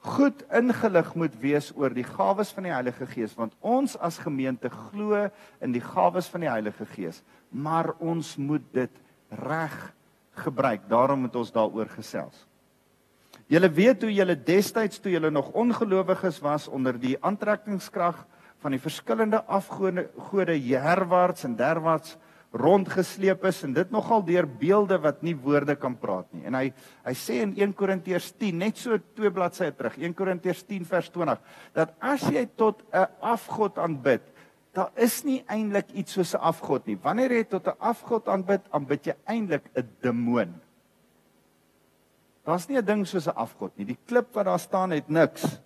[0.02, 4.70] goed ingelig moet wees oor die gawes van die Heilige Gees want ons as gemeente
[4.70, 5.28] glo
[5.62, 9.76] in die gawes van die Heilige Gees, maar ons moet dit reg
[10.42, 10.88] gebruik.
[10.90, 12.48] Daarom moet ons daaroor gesels.
[13.52, 18.24] Julle weet hoe julle destyds toe julle nog ongelowiges was onder die aantrekkingskrag
[18.62, 22.16] van die verskillende afgode gode herwaarts en derwaarts
[22.52, 26.44] rondgesleep is en dit nogal deur beelde wat nie woorde kan praat nie.
[26.50, 26.66] En hy
[27.06, 31.08] hy sê in 1 Korintiërs 10 net so twee bladsye terug, 1 Korintiërs 10 vers
[31.16, 31.40] 20,
[31.78, 34.22] dat as jy tot 'n afgod aanbid,
[34.76, 36.96] daar is nie eintlik iets soos 'n afgod nie.
[36.96, 40.54] Wanneer jy tot 'n afgod aanbid, aanbid jy eintlik 'n demoon.
[42.46, 43.86] Daar's nie 'n ding soos 'n afgod nie.
[43.86, 45.62] Die klip wat daar staan het niks.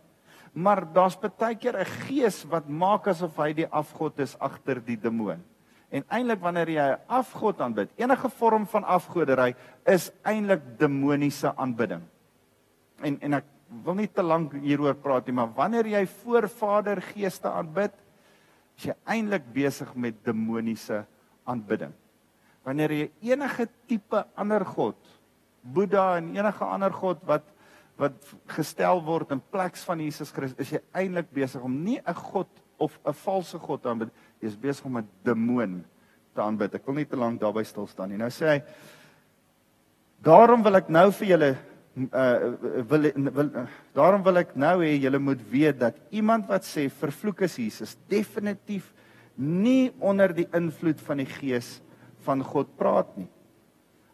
[0.53, 4.97] Maar daar's baie keer 'n gees wat maak asof hy die afgod is agter die
[4.97, 5.43] demoon.
[5.89, 12.01] En eintlik wanneer jy afgod aanbid, enige vorm van afgodery is eintlik demoniese aanbidding.
[13.03, 13.51] En en ek
[13.83, 17.93] wil nie te lank hieroor praat nie, maar wanneer jy voor Vader geeste aanbid,
[18.77, 21.03] is jy eintlik besig met demoniese
[21.45, 21.93] aanbidding.
[22.65, 24.97] Wanneer jy enige tipe ander god,
[25.65, 27.51] Boeddha en enige ander god wat
[27.95, 32.13] wat gestel word in plek van Jesus Christus, is jy eintlik besig om nie 'n
[32.13, 35.84] god of 'n valse god aanbid, jy is besig om 'n demoon
[36.34, 36.75] te aanbid.
[36.75, 38.17] Ek wil nie te lank daarby stil staan nie.
[38.17, 38.62] Nou sê hy
[40.25, 41.55] Daarom wil ek nou vir julle
[41.95, 42.55] uh
[42.89, 43.05] wil,
[43.38, 43.49] wil
[43.95, 47.93] daarom wil ek nou hê julle moet weet dat iemand wat sê vervloek is Jesus
[48.12, 48.89] definitief
[49.38, 51.77] nie onder die invloed van die gees
[52.25, 53.29] van God praat nie.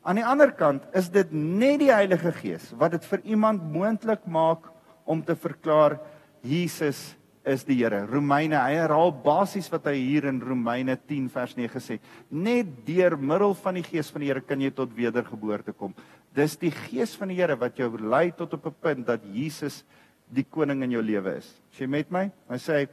[0.04, 4.28] Aan die ander kant is dit net die Heilige Gees wat dit vir iemand moontlik
[4.28, 4.68] maak
[5.06, 6.00] om te verklaar
[6.46, 8.04] Jesus is die Here.
[8.06, 11.98] Romeine, hy herhaal basies wat hy hier in Romeine 10 vers 9 sê.
[12.30, 15.96] Net deur middel van die Gees van die Here kan jy tot wedergeboorte kom.
[16.38, 19.84] Dis die Gees van die Here wat jou lei tot op 'n punt dat Jesus
[20.32, 21.50] die koning in jou lewe is.
[21.72, 22.32] As jy met my?
[22.50, 22.88] Hy sê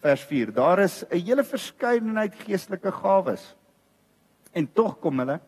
[0.00, 3.54] vers 4, daar is 'n hele verskeidenheid geestelike gawes.
[4.54, 5.40] En tog kom hulle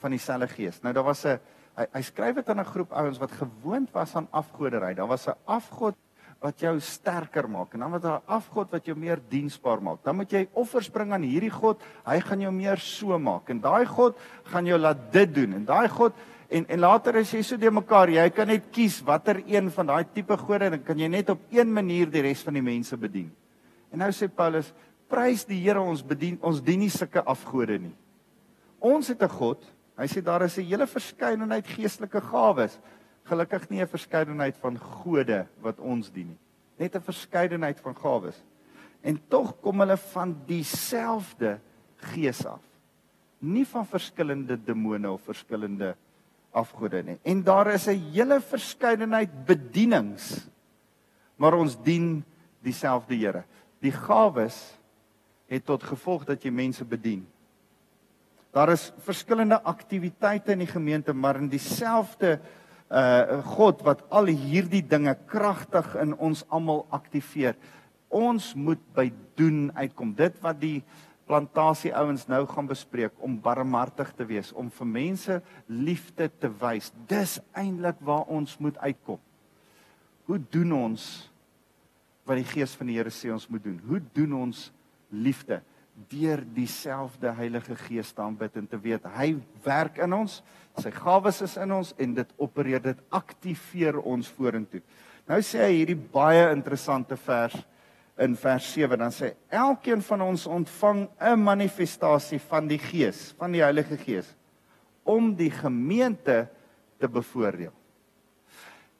[0.00, 0.82] van dieselfde Gees.
[0.82, 1.38] Nou daar was 'n
[1.76, 4.94] hy, hy skryf dit aan 'n groep ouens wat gewoond was aan afgoderry.
[4.94, 5.94] Daar was 'n afgod
[6.40, 10.02] wat jou sterker maak en dan wat 'n afgod wat jou meer diensbaar maak.
[10.02, 13.60] Dan moet jy offers bring aan hierdie God, hy gaan jou meer so maak en
[13.60, 16.12] daai God gaan jou laat dit doen en daai God
[16.48, 19.86] en en later as jy so de mekaar, jy kan net kies watter een van
[19.86, 22.62] daai tipe gode en dan kan jy net op een manier die res van die
[22.62, 23.30] mense bedien.
[23.92, 24.72] En nou sê Paulus,
[25.08, 27.94] prys die Here ons bedien ons dien nie sulke afgode nie.
[28.80, 29.64] Ons het 'n God.
[29.98, 32.78] Hy sê daar is 'n hele verskeidenheid geestelike gawes
[33.30, 36.38] gelukkig nie 'n verskeidenheid van gode wat ons dien nie.
[36.78, 38.42] Net 'n verskeidenheid van gawes.
[39.02, 41.58] En tog kom hulle van dieselfde
[41.96, 42.62] gees af.
[43.38, 45.96] Nie van verskillende demone of verskillende
[46.52, 47.18] afgode nie.
[47.22, 50.48] En daar is 'n hele verskeidenheid bedienings.
[51.36, 52.24] Maar ons dien
[52.62, 53.44] dieselfde Here.
[53.80, 54.78] Die gawes
[55.46, 57.26] het tot gevolg dat jy mense bedien.
[58.50, 62.40] Daar is verskillende aktiwiteite in die gemeente, maar in dieselfde
[62.90, 67.54] uh God wat al hierdie dinge kragtig in ons almal aktiveer.
[68.10, 70.14] Ons moet by doen uitkom.
[70.18, 70.82] Dit wat die
[71.30, 75.36] plantasie ouens nou gaan bespreek om barmhartig te wees, om vir mense
[75.70, 76.90] liefde te wys.
[77.06, 79.20] Dis eintlik waar ons moet uitkom.
[80.26, 81.06] Hoe doen ons
[82.26, 83.78] wat die gees van die Here sê ons moet doen?
[83.86, 84.68] Hoe doen ons
[85.10, 85.60] liefde?
[86.08, 89.34] Deur dieselfde Heilige Gees te aanbid en te weet hy
[89.64, 90.40] werk in ons,
[90.80, 94.80] sy gawes is in ons en dit opereer dit aktiveer ons vorentoe.
[95.28, 97.56] Nou sê hy hierdie baie interessante vers
[98.20, 103.52] in vers 7 dan sê elkeen van ons ontvang 'n manifestasie van die Gees, van
[103.52, 104.34] die Heilige Gees
[105.04, 106.48] om die gemeente
[106.98, 107.72] te bevoordeel.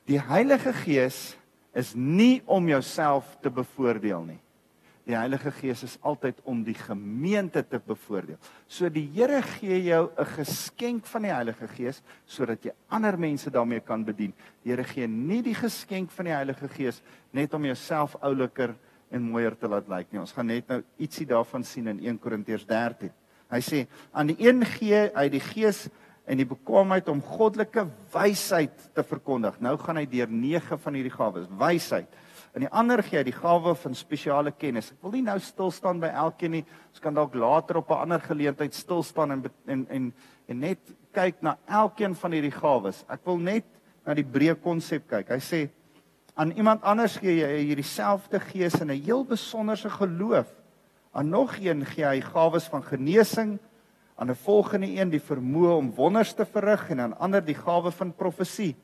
[0.09, 1.37] Die Heilige Gees
[1.73, 4.41] is nie om jouself te bevoordeel nie.
[5.11, 8.37] Die Heilige Gees is altyd om die gemeente te bevoordeel.
[8.71, 13.51] So die Here gee jou 'n geskenk van die Heilige Gees sodat jy ander mense
[13.51, 14.33] daarmee kan bedien.
[14.63, 18.77] Die Here gee nie die geskenk van die Heilige Gees net om jouself ouliker
[19.11, 20.21] en mooier te laat lyk nie.
[20.21, 23.11] Ons gaan net nou ietsie daarvan sien in 1 Korintiërs 13.
[23.51, 25.89] Hy sê aan die een gee hy die Gees
[26.25, 29.61] en die bekwaamheid om goddelike wysheid te verkondig.
[29.61, 31.49] Nou gaan hy deur 9 van hierdie gawes.
[31.59, 32.07] Wysheid
[32.55, 34.91] In die ander gee hy die gawe van spesiale kennis.
[34.91, 36.65] Ek wil nie nou stil staan by elkeen nie.
[36.91, 40.13] Ons kan dalk later op 'n ander geleentheid stil staan en en en
[40.49, 40.79] en net
[41.13, 43.05] kyk na elkeen van hierdie gawes.
[43.09, 43.65] Ek wil net
[44.07, 45.29] na die breë konsep kyk.
[45.29, 45.69] Hy sê
[46.35, 50.49] aan iemand anders gee jy hierdie selfde gees en 'n heel besonderse geloof.
[51.13, 53.59] Aan nog een gee hy gawes van genesing,
[54.17, 57.91] aan 'n volgende een die vermoë om wonders te verrig en aan ander die gawe
[57.91, 58.77] van profesie.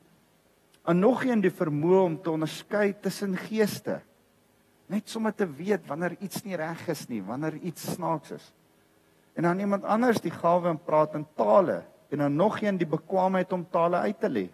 [0.87, 3.99] Aan nog een die vermoë om te onderskei tussen geeste.
[4.87, 8.45] Net sommer te weet wanneer iets nie reg is nie, wanneer iets snaaks is.
[9.35, 12.87] En dan iemand anders die gawe om praat in tale en dan nog een die
[12.87, 14.47] bekwaamheid om tale uit te lê.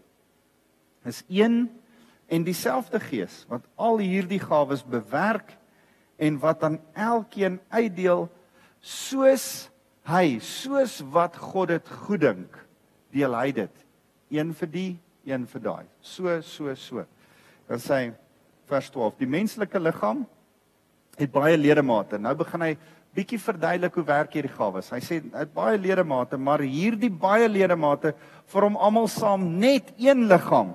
[1.06, 1.70] Is een
[2.28, 5.54] en dieselfde gees wat al hierdie gawes bewerk
[6.18, 8.26] en wat aan elkeen uitdeel
[8.80, 9.70] soos
[10.10, 12.58] hy soos wat God dit goed dink
[13.14, 13.86] deel hy dit
[14.34, 14.92] een vir die
[15.26, 15.86] een vir daai.
[16.02, 17.06] So so so.
[17.68, 18.02] Dan sê
[18.70, 20.26] vers 12 die menslike liggaam
[21.18, 22.20] het baie ledemate.
[22.20, 22.74] Nou begin hy
[23.14, 24.90] bietjie verduidelik hoe werk hierdie gawes.
[24.92, 28.16] Hy sê hy het baie ledemate maar hierdie baie ledemate
[28.52, 30.74] vorm almal saam net een liggaam.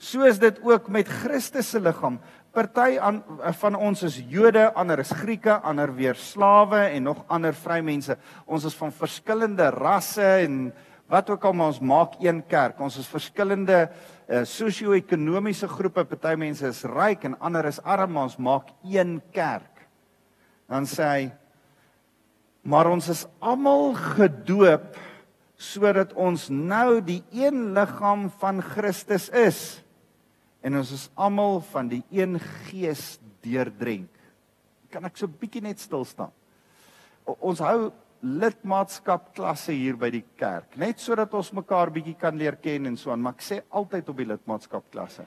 [0.00, 2.18] Soos dit ook met Christus se liggaam.
[2.50, 3.20] Party aan
[3.60, 8.16] van ons is Jode, ander is Grieke, ander weer slawe en nog ander vrymense.
[8.46, 10.72] Ons is van verskillende rasse en
[11.10, 12.78] wat ook al maar ons maak een kerk.
[12.80, 16.04] Ons is verskillende uh, sosio-ekonomiese groepe.
[16.06, 19.86] Party mense is ryk en ander is arm, maar ons maak een kerk.
[20.70, 21.22] Dan sê hy
[22.60, 24.98] maar ons is almal gedoop
[25.60, 29.60] sodat ons nou die een liggaam van Christus is
[30.64, 32.36] en ons is almal van die een
[32.68, 34.12] gees deurdrenk.
[34.92, 36.32] Kan ek so bietjie net stil staan?
[37.24, 37.90] Ons hou
[38.22, 42.96] lidmaatskap klasse hier by die kerk, net sodat ons mekaar bietjie kan leer ken en
[43.00, 45.24] so aan, maar ek sê altyd op die lidmaatskap klasse.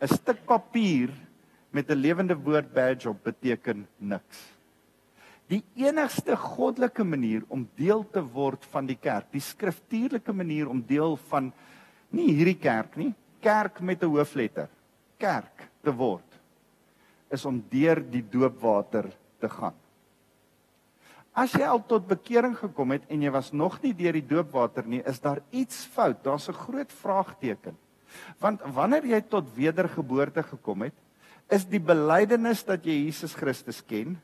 [0.00, 1.10] 'n Stuk papier
[1.72, 4.38] met 'n lewende woord badge op beteken niks.
[5.48, 10.82] Die enigste goddelike manier om deel te word van die kerk, die skriftuurlike manier om
[10.82, 11.52] deel van
[12.10, 14.68] nie hierdie kerk nie, kerk met 'n hoofletter,
[15.18, 16.40] kerk te word,
[17.30, 19.10] is om deur die doopwater
[19.40, 19.87] te gaan.
[21.38, 24.86] As jy al tot bekering gekom het en jy was nog nie deur die doopwater
[24.90, 26.24] nie, is daar iets fout.
[26.24, 27.76] Daar's 'n groot vraagteken.
[28.40, 30.94] Want wanneer jy tot wedergeboorte gekom het,
[31.48, 34.20] is die belydenis dat jy Jesus Christus ken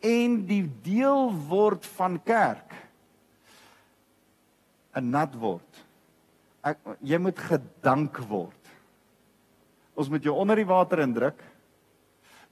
[0.00, 2.72] en die deel word van kerk
[4.96, 5.84] 'n nat word
[6.64, 8.70] ek jy moet gedank word.
[9.94, 11.42] Ons moet jou onder die water indruk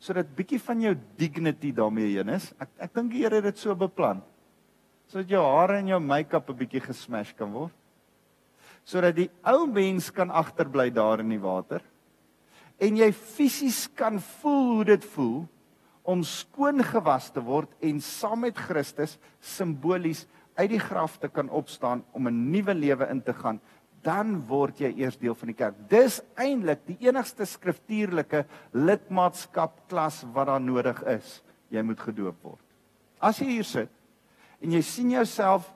[0.03, 2.49] sodat bietjie van jou dignity daarmee heen is.
[2.59, 4.23] Ek ek dink die Here het dit so beplan.
[5.07, 7.73] Sodat jou hare en jou make-up 'n bietjie gesmash kan word.
[8.85, 11.83] Sodat die ou mens kan agterbly daar in die water
[12.83, 15.43] en jy fisies kan voel hoe dit voel
[16.03, 20.25] om skoon gewas te word en saam met Christus simbolies
[20.59, 23.61] uit die graf te kan opstaan om 'n nuwe lewe in te gaan
[24.03, 25.79] dan word jy eers deel van die kerk.
[25.91, 31.39] Dis eintlik die enigste skriftuurlike lidmaatskap klas wat daar nodig is.
[31.73, 32.65] Jy moet gedoop word.
[33.23, 33.93] As jy hier sit
[34.63, 35.67] en jy sien jouself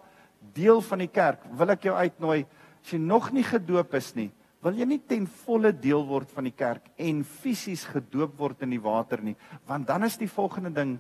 [0.55, 4.29] deel van die kerk, wil ek jou uitnooi as jy nog nie gedoop is nie,
[4.62, 8.75] wil jy nie ten volle deel word van die kerk en fisies gedoop word in
[8.75, 9.35] die water nie,
[9.67, 10.97] want dan is die volgende ding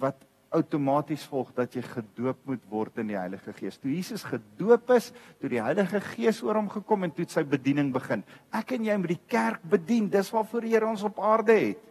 [0.00, 0.20] wat
[0.56, 3.78] outomaties volg dat jy gedoop moet word in die Heilige Gees.
[3.80, 5.10] Toe Jesus gedoop is,
[5.40, 8.24] toe die Heilige Gees oor hom gekom en toe sy bediening begin.
[8.54, 10.10] Ek en jy moet die kerk bedien.
[10.12, 11.86] Dis waarvoor die Here ons op aarde het.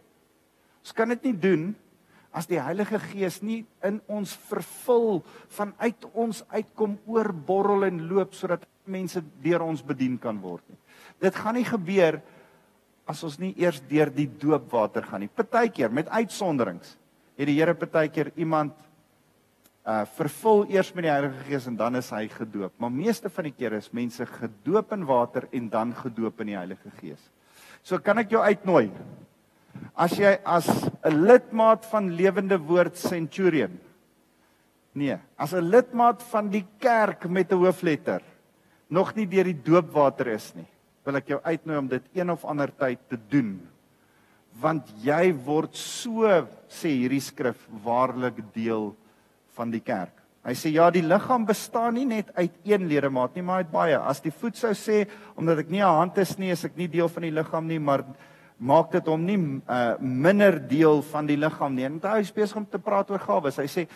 [0.82, 1.66] Ons kan dit nie doen
[2.32, 5.20] as die Heilige Gees nie in ons vervul
[5.52, 10.80] vanuit ons uitkom oorborrel en loop sodat mense deur ons bedien kan word nie.
[11.22, 12.22] Dit gaan nie gebeur
[13.06, 15.30] as ons nie eers deur die doopwater gaan nie.
[15.30, 16.96] Partykeer met uitsonderings
[17.36, 18.72] het die Here partykeer iemand
[19.82, 22.72] uh vervul eers met die Heilige Gees en dan is hy gedoop.
[22.78, 26.58] Maar meeste van die kere is mense gedoop in water en dan gedoop in die
[26.58, 27.22] Heilige Gees.
[27.82, 28.92] So kan ek jou uitnooi.
[29.96, 30.68] As jy as
[31.02, 33.80] 'n lidmaat van Lewende Woord Centurion
[34.92, 38.22] nee, as 'n lidmaat van die kerk met 'n hoofletter
[38.88, 40.68] nog nie deur die doopwater is nie,
[41.04, 43.68] wil ek jou uitnooi om dit een of ander tyd te doen
[44.60, 46.28] want jy word so
[46.68, 48.92] sê hierdie skrif waarlik deel
[49.56, 50.22] van die kerk.
[50.42, 53.94] Hy sê ja, die liggaam bestaan nie net uit een ledemaat nie, maar uit baie.
[53.94, 55.04] As die voet sou sê
[55.38, 57.78] omdat ek nie 'n hand is nie, is ek nie deel van die liggaam nie,
[57.78, 58.02] maar
[58.58, 61.84] maak dit hom nie uh, minder deel van die liggaam nie.
[61.84, 63.56] En hy is besig om te praat oor gawes.
[63.56, 63.86] Hy sê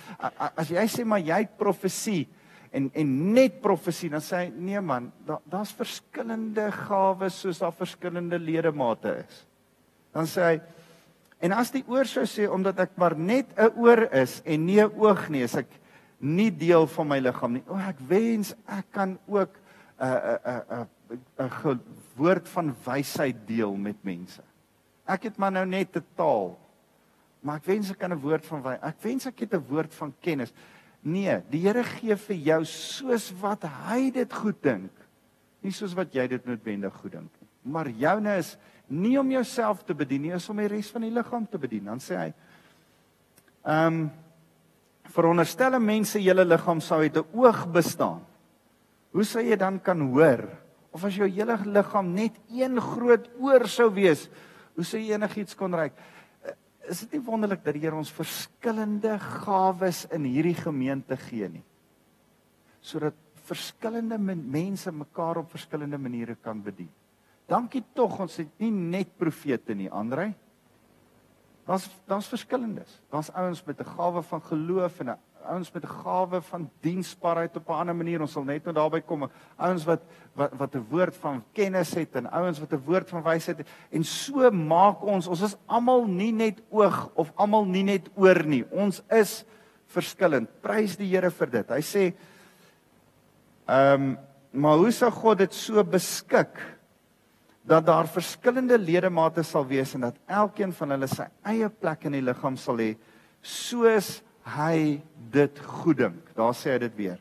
[0.57, 2.29] as jy sê maar jy het profesie
[2.73, 7.73] en en net profesie, dan sê hy nee man, daar's da verskillende gawes soos daar
[7.73, 9.47] verskillende ledemate is.
[10.17, 10.57] Dan sê hy
[11.45, 14.81] en as die oor sou sê omdat ek maar net 'n oor is en nie
[14.81, 15.69] 'n oog nie, as ek
[16.21, 17.65] nie deel van my liggaam nie.
[17.69, 19.53] O, ek wens ek kan ook
[20.01, 20.87] 'n 'n
[21.39, 21.81] 'n 'n
[22.17, 24.43] woord van wysheid deel met mense.
[25.07, 26.59] Ek het maar nou net 'n taal.
[27.43, 28.85] Maar ek wens ek kan 'n woord van wysheid.
[28.85, 30.53] Ek wens ek het 'n woord van kennis.
[31.03, 34.91] Nee, die Here gee vir jou soos wat hy dit goed dink.
[35.63, 37.49] Nie soos wat jy dit noodwendig goed dink nie.
[37.63, 38.57] Maar joune is
[38.89, 41.85] nie om jouself te bedien nie, is om die res van die liggaam te bedien.
[41.91, 42.31] Dan sê hy:
[43.67, 44.07] Ehm um,
[45.17, 48.21] veronderstel mense julle liggaam sou uit 'n oog bestaan.
[49.13, 50.49] Hoe sou jy dan kan hoor?
[50.93, 54.29] Of as jou hele liggaam net een groot oor sou wees,
[54.75, 55.93] hoe sou jy enigiets kon reik?
[56.45, 56.53] Eh,
[56.89, 61.65] is dit nie wonderlik dat die Here ons verskillende gawes in hierdie gemeente gee nie?
[62.81, 63.15] Sodat
[63.47, 66.91] verskillende mense mekaar op verskillende maniere kan bedien.
[67.47, 70.33] Dankie tog ons het nie net profete nie, Andrej.
[71.67, 73.01] Daar's daar's verskillendes.
[73.11, 77.69] Daar's ouens met 'n gawe van geloof en ouens met 'n gawe van diensbaarheid op
[77.69, 78.21] 'n ander manier.
[78.21, 79.31] Ons sal net nou daarby kom.
[79.57, 80.01] Ouens wat
[80.35, 83.69] wat wat 'n woord van kennis het en ouens wat 'n woord van wysheid het.
[83.91, 88.47] En so maak ons ons is almal nie net oog of almal nie net oor
[88.47, 88.65] nie.
[88.71, 89.45] Ons is
[89.87, 90.49] verskillend.
[90.61, 91.69] Prys die Here vir dit.
[91.69, 92.15] Hy sê
[93.67, 94.19] ehm um,
[94.51, 96.76] maar hoe sou God dit so beskik?
[97.67, 102.15] Dat daar verskillende ledemate sal wees en dat elkeen van hulle sy eie plek in
[102.15, 102.93] die liggaam sal hê
[103.43, 104.21] soos
[104.57, 105.03] hy
[105.35, 106.31] dit goed dink.
[106.39, 107.19] Daar sê hy dit weer.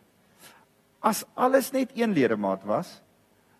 [1.01, 2.99] As alles net een ledemaat was,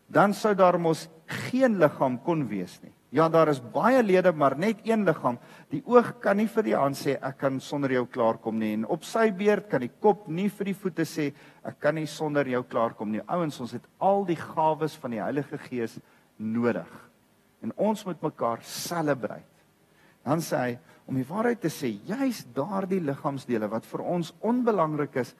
[0.07, 1.07] dan sou daar mos
[1.49, 2.93] geen liggaam kon wees nie.
[3.15, 5.37] Ja, daar is baie lede, maar net een liggaam.
[5.71, 8.83] Die oog kan nie vir die hand sê ek kan sonder jou klaarkom nie en
[8.91, 11.29] op sy beurt kan die kop nie vir die voete sê
[11.65, 13.23] ek kan nie sonder jou klaarkom nie.
[13.25, 15.95] Ouens, ons het al die gawes van die Heilige Gees
[16.37, 16.89] nodig.
[17.63, 19.65] En ons moet mekaar celebrate.
[20.25, 25.19] Dan sê hy om die waarheid te sê, juis daardie liggaamsdele wat vir ons onbelangrik
[25.21, 25.35] is,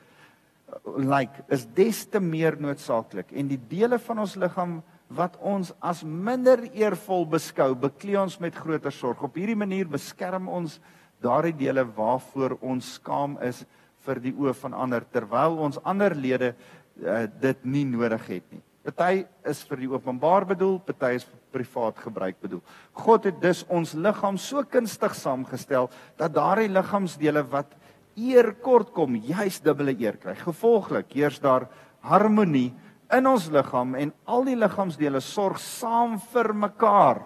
[0.86, 4.80] lyk like, is des te meer noodsaaklik en die dele van ons liggaam
[5.14, 9.22] wat ons as minder eervol beskou, beklee ons met groter sorg.
[9.22, 10.80] Op hierdie manier beskerm ons
[11.22, 13.64] daardie dele waarvoor ons skaam is
[14.06, 18.64] vir die oë van ander terwyl ons ander lede uh, dit nie nodig het nie.
[18.86, 22.62] Party is vir die openbaar bedoel, party is vir privaat gebruik bedoel.
[22.94, 27.74] God het dus ons liggaam so kunstig saamgestel dat daardie liggaamsdele wat
[28.16, 30.36] eer kort kom, juis dubbele eer kry.
[30.38, 31.66] Gevolglik heers daar
[32.06, 32.76] harmonie
[33.16, 37.24] in ons liggaam en al die liggaamsdele sorg saam vir mekaar.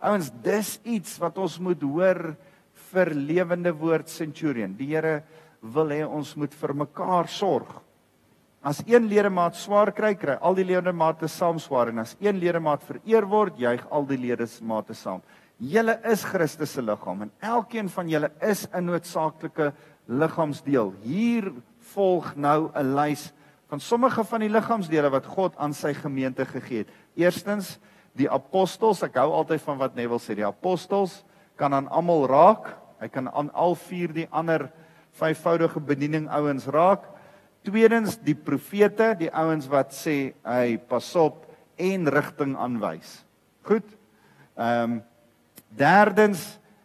[0.00, 2.34] Ouens, dis iets wat ons moet hoor
[2.94, 4.72] vir lewende woord centurion.
[4.76, 5.20] Die Here
[5.60, 7.83] wil hê ons moet vir mekaar sorg.
[8.64, 12.80] As een ledemaat swaar kry, kry al die ledemate saam swaar en as een ledemaat
[12.88, 15.20] vereer word, juig al die ledemate saam.
[15.60, 19.74] Julle is Christus se liggaam en elkeen van julle is 'n noodsaaklike
[20.08, 20.94] liggaamsdeel.
[21.02, 21.52] Hier
[21.92, 23.32] volg nou 'n lys
[23.68, 26.88] van sommige van die liggaamsdele wat God aan sy gemeente gegee het.
[27.16, 27.78] Eerstens,
[28.16, 31.24] die apostels, ek hou altyd van wat Neville sê, die apostels
[31.56, 32.76] kan aan almal raak.
[33.00, 34.70] Hy kan aan al vier die ander
[35.12, 37.13] vyfvoudige bediening ouens raak.
[37.64, 41.46] Tweedens die profete, die ouens wat sê hy pas op
[41.80, 43.22] en rigting aanwys.
[43.64, 43.86] Goed.
[44.54, 45.02] Ehm um,
[45.74, 46.42] derdens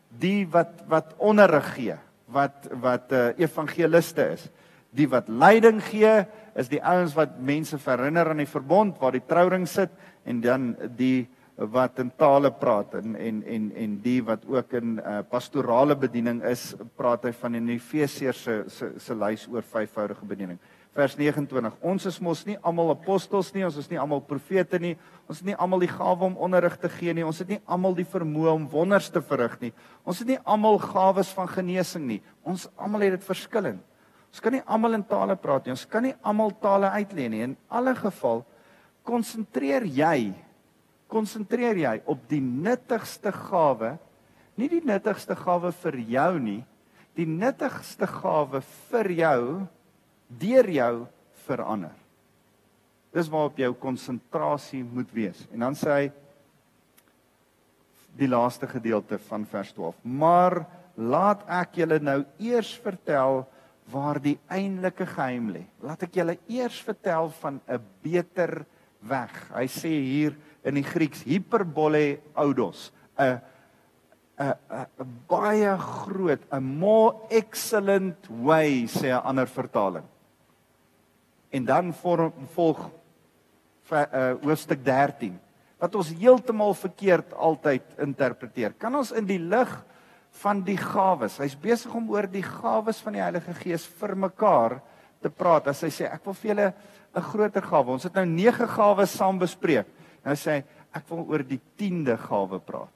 [0.10, 4.48] die wat wat onderrig gee, wat wat uh, evangeliste is.
[4.90, 6.24] Die wat leiding gee
[6.58, 9.92] is die ouens wat mense herinner aan die verbond waar die trouring sit
[10.26, 11.28] en dan die
[11.68, 16.40] wat in tale praat en en en en die wat ook in uh, pastorale bediening
[16.48, 20.60] is, praat hy van in Efesiërs se se se lys oor vyfvoudige bediening.
[20.96, 21.76] Vers 29.
[21.82, 24.96] Ons is mos nie almal apostels nie, ons is nie almal profete nie,
[25.28, 27.96] ons het nie almal die gawe om onderrig te gee nie, ons het nie almal
[27.96, 29.74] die vermoë om wonders te verrig nie.
[30.06, 32.22] Ons het nie almal gawes van genesing nie.
[32.44, 33.84] Ons almal het dit verskillend.
[34.30, 35.76] Ons kan nie almal in tale praat nie.
[35.76, 37.48] Ons kan nie almal tale uitlê nie.
[37.52, 38.46] In alle geval
[39.04, 40.32] konsentreer jy
[41.10, 43.96] konsentreer jy op die nuttigste gawe,
[44.60, 46.62] nie die nuttigste gawe vir jou nie,
[47.18, 49.44] die nuttigste gawe vir jou
[50.30, 50.94] deur jou
[51.48, 51.96] verander.
[53.16, 55.42] Dis waarop jou konsentrasie moet wees.
[55.50, 56.10] En dan sê hy
[58.20, 60.04] die laaste gedeelte van vers 12.
[60.04, 60.62] Maar
[61.00, 63.46] laat ek julle nou eers vertel
[63.90, 65.64] waar die eintlike geheim lê.
[65.82, 68.66] Laat ek julle eers vertel van 'n beter
[69.02, 69.34] weg.
[69.56, 73.40] Hy sê hier in die Grieks hyperbole oudos, 'n
[74.40, 74.54] 'n
[75.00, 80.06] 'n baie groot, 'n more excellent way sê 'n ander vertaling.
[81.52, 82.90] En dan vorm, volg
[83.92, 85.40] uh, hoofstuk 13
[85.80, 88.74] wat ons heeltemal verkeerd altyd interpreteer.
[88.78, 89.70] Kan ons in die lig
[90.42, 91.40] van die gawes.
[91.40, 94.82] Hy's besig om oor die gawes van die Heilige Gees vir mekaar
[95.24, 95.70] te praat.
[95.72, 96.74] As hy sê ek wil vir julle
[97.16, 97.92] 'n groter gawe.
[97.92, 99.88] Ons het nou 9 gawes saam bespreek.
[100.26, 100.64] Nou sê hy
[101.00, 102.94] ek wil oor die 10de gawe praat.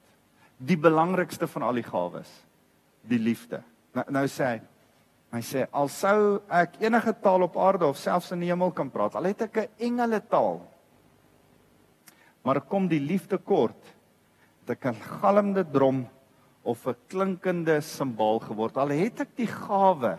[0.58, 2.30] Die belangrikste van al die gawes,
[3.02, 3.62] die liefde.
[3.94, 4.62] Nou, nou sê hy
[5.34, 8.86] hy sê al sou ek enige taal op aarde of selfs in die hemel kan
[8.86, 10.60] praat, al het ek 'n engele taal,
[12.44, 13.82] maar kom die liefde kort,
[14.64, 16.06] dit kan galmende drom
[16.62, 18.76] of 'n klinkende simbaal geword.
[18.76, 20.18] Al het ek die gawe,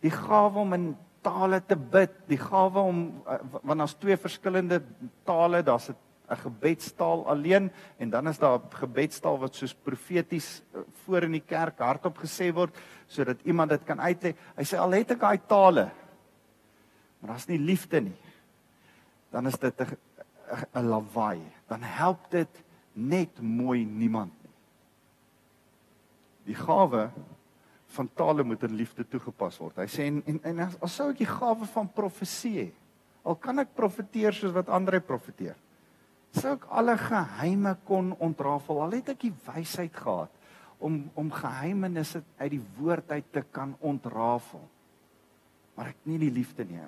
[0.00, 4.82] die gawe om in tale te bid, die gawe om eh, want daar's twee verskillende
[5.24, 5.96] tale, daar's 'n
[6.32, 11.32] 'n gebedstaal alleen en dan is daar 'n gebedstaal wat soos profeties eh, voor in
[11.32, 12.76] die kerk hardop gesê word
[13.06, 14.34] sodat iemand dit kan uitlê.
[14.56, 15.90] Hy sê al het ek daai tale,
[17.20, 18.16] maar daar's nie liefde nie.
[19.30, 19.96] Dan is dit 'n
[20.74, 21.40] 'n lawaai.
[21.68, 22.62] Dan help dit
[22.92, 24.52] net mooi niemand nie.
[26.44, 27.10] Die gawe
[27.86, 29.76] van tale moet in liefde toegepas word.
[29.76, 32.72] Hy sê en en, en as, as sou ek die gawe van profesie hê,
[33.22, 35.56] al kan ek profeteer soos wat ander profeteer
[36.32, 38.82] sou ek alle geheime kon ontrafel.
[38.82, 40.30] Al het ek die wysheid gehad
[40.82, 44.62] om om geheimenisse uit die woord uit te kan ontrafel.
[45.76, 46.80] Maar ek nie die liefde nie.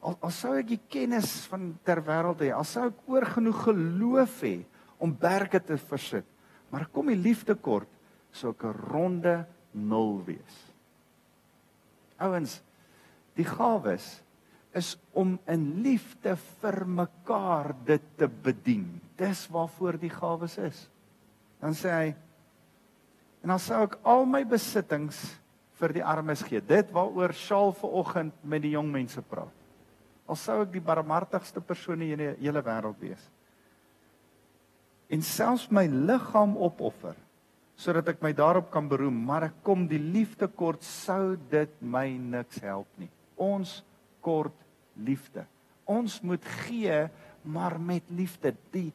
[0.00, 3.64] Al al sou ek die kennis van ter wêreld hê al sou ek oor genoeg
[3.68, 4.58] geloof hê
[5.00, 6.28] om berge te versit
[6.70, 7.90] maar kom die liefde kort
[8.32, 10.56] sou ek 'n ronde nul wees.
[12.18, 12.62] Ouens
[13.34, 14.22] die gawes
[14.76, 18.86] is om in liefde vir mekaar dit te bedien.
[19.18, 20.84] Dis waarvoor die gawes is.
[21.60, 22.10] Dan sê hy
[23.40, 25.18] en dan sou ek al my besittings
[25.80, 26.60] vir die armes gee.
[26.60, 29.54] Dit waaroor Shaal vanoggend met die jong mense praat.
[30.30, 33.22] Al sou ek die barmhartigste persoon in die hele wêreld wees.
[35.10, 37.16] En selfs my liggaam opoffer
[37.80, 42.10] sodat ek my daarop kan beroem, maar ek kom die liefde kort sou dit my
[42.12, 43.08] niks help nie.
[43.40, 43.78] Ons
[44.20, 44.56] kort
[44.94, 45.44] liefde.
[45.90, 47.08] Ons moet gee
[47.42, 48.54] maar met liefde.
[48.74, 48.90] Die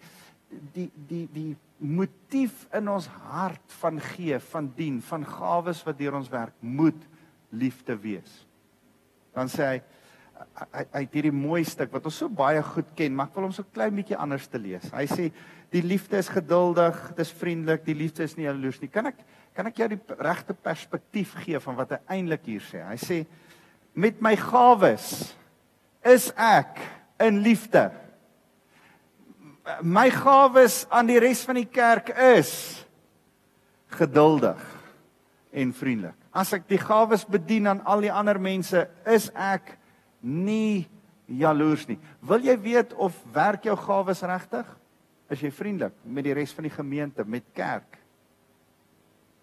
[0.73, 6.15] die die die motief in ons hart van gee, van dien, van gawes wat deur
[6.21, 7.01] ons werk moet
[7.51, 8.45] liefde wees.
[9.36, 9.82] Dan sê hy
[10.76, 13.53] hy hy hierdie mooi stuk wat ons so baie goed ken, maar ek wil hom
[13.55, 14.88] so klein bietjie anders te lees.
[14.91, 15.30] Hy sê
[15.71, 18.91] die liefde is geduldig, dit is vriendelik, die liefde is nie jaloers nie.
[18.91, 19.23] Kan ek
[19.55, 22.82] kan ek jou die regte perspektief gee van wat hy eintlik hier sê?
[22.84, 23.21] Hy sê
[23.96, 25.34] met my gawes
[26.06, 26.78] is ek
[27.24, 27.88] in liefde.
[29.82, 32.52] My gawes aan die res van die kerk is
[33.96, 34.62] geduldig
[35.56, 36.18] en vriendelik.
[36.36, 39.78] As ek die gawes bedien aan al die ander mense, is ek
[40.22, 40.86] nie
[41.26, 41.98] jaloers nie.
[42.28, 44.68] Wil jy weet of werk jou gawes regtig?
[45.32, 47.98] Is jy vriendelik met die res van die gemeente, met kerk?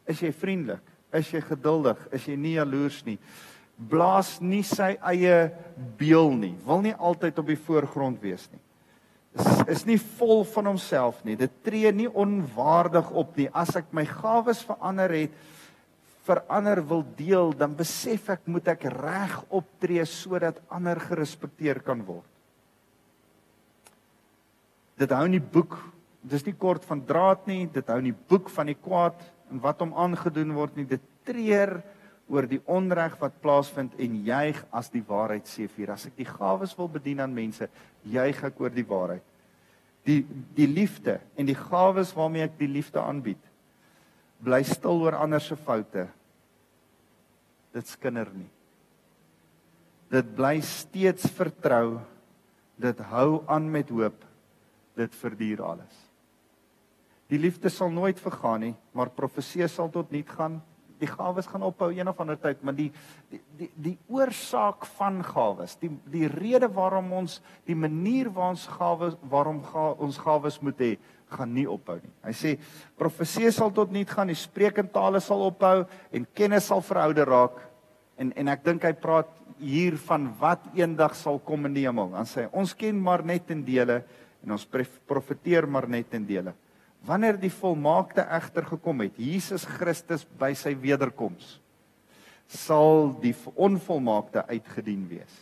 [0.07, 0.85] Is jy vriendelik?
[1.13, 1.99] Is jy geduldig?
[2.15, 3.19] Is jy nie jaloers nie?
[3.91, 5.53] Blaas nie sy eie
[5.99, 6.55] beeld nie.
[6.67, 8.61] Wil nie altyd op die voorgrond wees nie.
[9.33, 11.37] Is is nie vol van homself nie.
[11.41, 13.49] Dit tree nie onwaardig op nie.
[13.49, 15.39] As ek my gawes verander het
[16.27, 22.05] vir ander wil deel, dan besef ek moet ek reg optree sodat ander gerespekteer kan
[22.07, 22.29] word.
[25.01, 25.75] Dit hou nie boek,
[26.23, 29.19] dis nie kort van draad nie, dit hou nie boek van die kwaad
[29.51, 30.87] en wat hom aangedoen word nie.
[30.87, 31.81] Dit treur
[32.33, 36.29] oor die onreg wat plaasvind en juig as die waarheid sê vir as ek die
[36.29, 37.69] gawes wil bedien aan mense
[38.09, 39.25] juig ek oor die waarheid.
[40.09, 40.23] Die
[40.57, 43.51] die liefde en die gawes waarmee ek die liefde aanbied
[44.43, 46.09] bly stil oor ander se foute.
[47.73, 48.49] Dit skinder nie.
[50.11, 52.01] Dit bly steeds vertrou.
[52.81, 54.19] Dit hou aan met hoop.
[54.99, 56.01] Dit verduur alles.
[57.31, 60.59] Die liefde sal nooit vergaan nie maar profesie sal tot niet gaan
[61.03, 62.91] die gawes gaan ophou een of ander tyd, maar die
[63.31, 68.69] die die, die oorsaak van gawes, die die rede waarom ons die manier waar ons
[68.71, 70.93] gawes waarom ga, ons gawes moet hê,
[71.33, 72.13] gaan nie ophou nie.
[72.27, 72.55] Hy sê
[73.01, 77.63] profesie sal tot niet gaan, die spreekentale sal ophou en kennis sal verouder raak.
[78.21, 79.31] En en ek dink hy praat
[79.63, 82.13] hier van wat eendag sal kom in die hemel.
[82.13, 84.03] Dan sê hy ons ken maar net in dele
[84.43, 84.69] en ons
[85.07, 86.55] profeteer maar net in dele
[87.07, 91.59] wanneer die volmaakte egter gekom het, Jesus Christus by sy wederkoms,
[92.47, 95.33] sal die onvolmaakte uitgedien wees.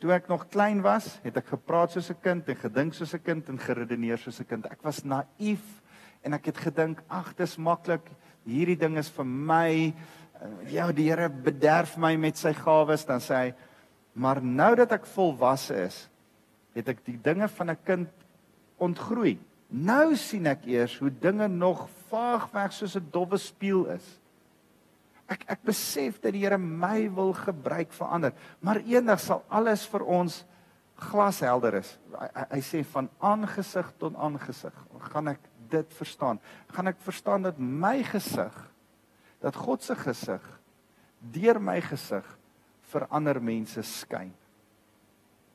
[0.00, 3.22] Toe ek nog klein was, het ek gepraat soos 'n kind en gedink soos 'n
[3.22, 4.66] kind en geredeneer soos 'n kind.
[4.66, 5.82] Ek was naïef
[6.24, 8.10] en ek het gedink, ag, dis maklik.
[8.46, 9.92] Hierdie ding is vir my.
[10.40, 13.54] Eh, ja, die Here bederf my met sy gawes, dan sê hy,
[14.14, 16.08] maar nou dat ek volwasse is,
[16.74, 18.08] het ek die dinge van 'n kind
[18.78, 19.38] ontgroei.
[19.70, 24.06] Nou sien ek eers hoe dinge nog vaag weg soos 'n dowwe spieël is.
[25.28, 29.86] Ek ek besef dat die Here my wil gebruik vir ander, maar eendag sal alles
[29.86, 30.44] vir ons
[30.96, 31.98] glashelder is.
[32.18, 34.74] Hy, hy, hy sê van aangesig tot aangesig
[35.12, 35.40] gaan ek
[35.70, 36.40] dit verstaan.
[36.74, 38.56] Gaan ek verstaan dat my gesig
[39.40, 40.42] dat God se gesig
[41.20, 42.26] deur my gesig
[42.92, 44.32] vir ander mense skyn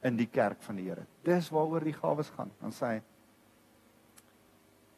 [0.05, 1.05] in die kerk van die Here.
[1.25, 2.51] Dis waaroor die gawes gaan.
[2.61, 3.01] Dan sê hy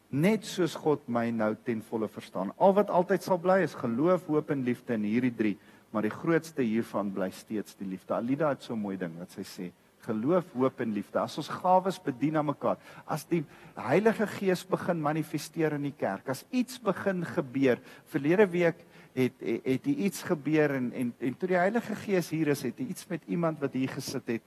[0.09, 2.53] net soos God my nou ten volle verstaan.
[2.57, 5.57] Al wat altyd sal bly is geloof, hoop en liefde in hierdie drie,
[5.91, 8.15] maar die grootste hiervan bly steeds die liefde.
[8.15, 9.71] Alida het so 'n mooi ding wat sy sê,
[10.07, 11.19] geloof, hoop en liefde.
[11.19, 13.43] As ons gawes bedien aan mekaar, as die
[13.75, 17.79] Heilige Gees begin manifesteer in die kerk, as iets begin gebeur.
[18.05, 22.47] Verlede week het het, het iets gebeur en en en toe die Heilige Gees hier
[22.47, 24.43] is, het iets met iemand wat hier gesit het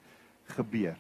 [0.57, 0.97] gebeur.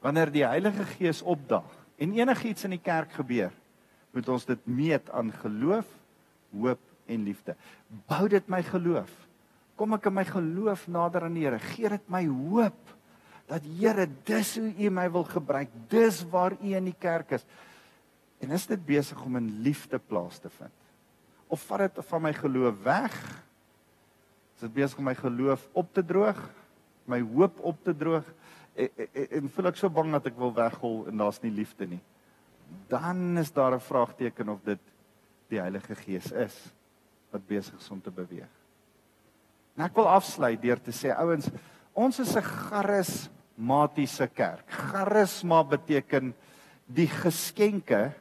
[0.00, 3.52] Wanneer die Heilige Gees opdag, en enigiets in die kerk gebeur,
[4.12, 5.88] moet ons dit meet aan geloof,
[6.56, 7.54] hoop en liefde.
[8.08, 9.10] Bou dit my geloof.
[9.76, 11.60] Kom ek in my geloof nader aan die Here.
[11.60, 12.94] Gee dit my hoop
[13.46, 15.72] dat Here, dis hoe U my wil gebruik.
[15.92, 17.44] Dis waar U in die kerk is.
[18.42, 20.72] En is dit besig om in liefde plaas te vind?
[21.46, 23.14] Of vat dit van my geloof weg?
[24.56, 26.40] Is dit besig om my geloof op te droog?
[27.06, 28.26] My hoop op te droog?
[28.76, 31.86] En, en, en voel ek so bang dat ek wil weghol en daar's nie liefde
[31.86, 32.02] nie.
[32.90, 34.80] Dan is daar 'n vraagteken of dit
[35.48, 36.72] die Heilige Gees is
[37.30, 38.50] wat besig is om te beweeg.
[39.76, 41.50] En ek wil afsluit deur te sê ouens,
[41.92, 44.64] ons is 'n charismatiese kerk.
[44.70, 46.34] Charisma beteken
[46.86, 48.12] die geskenke.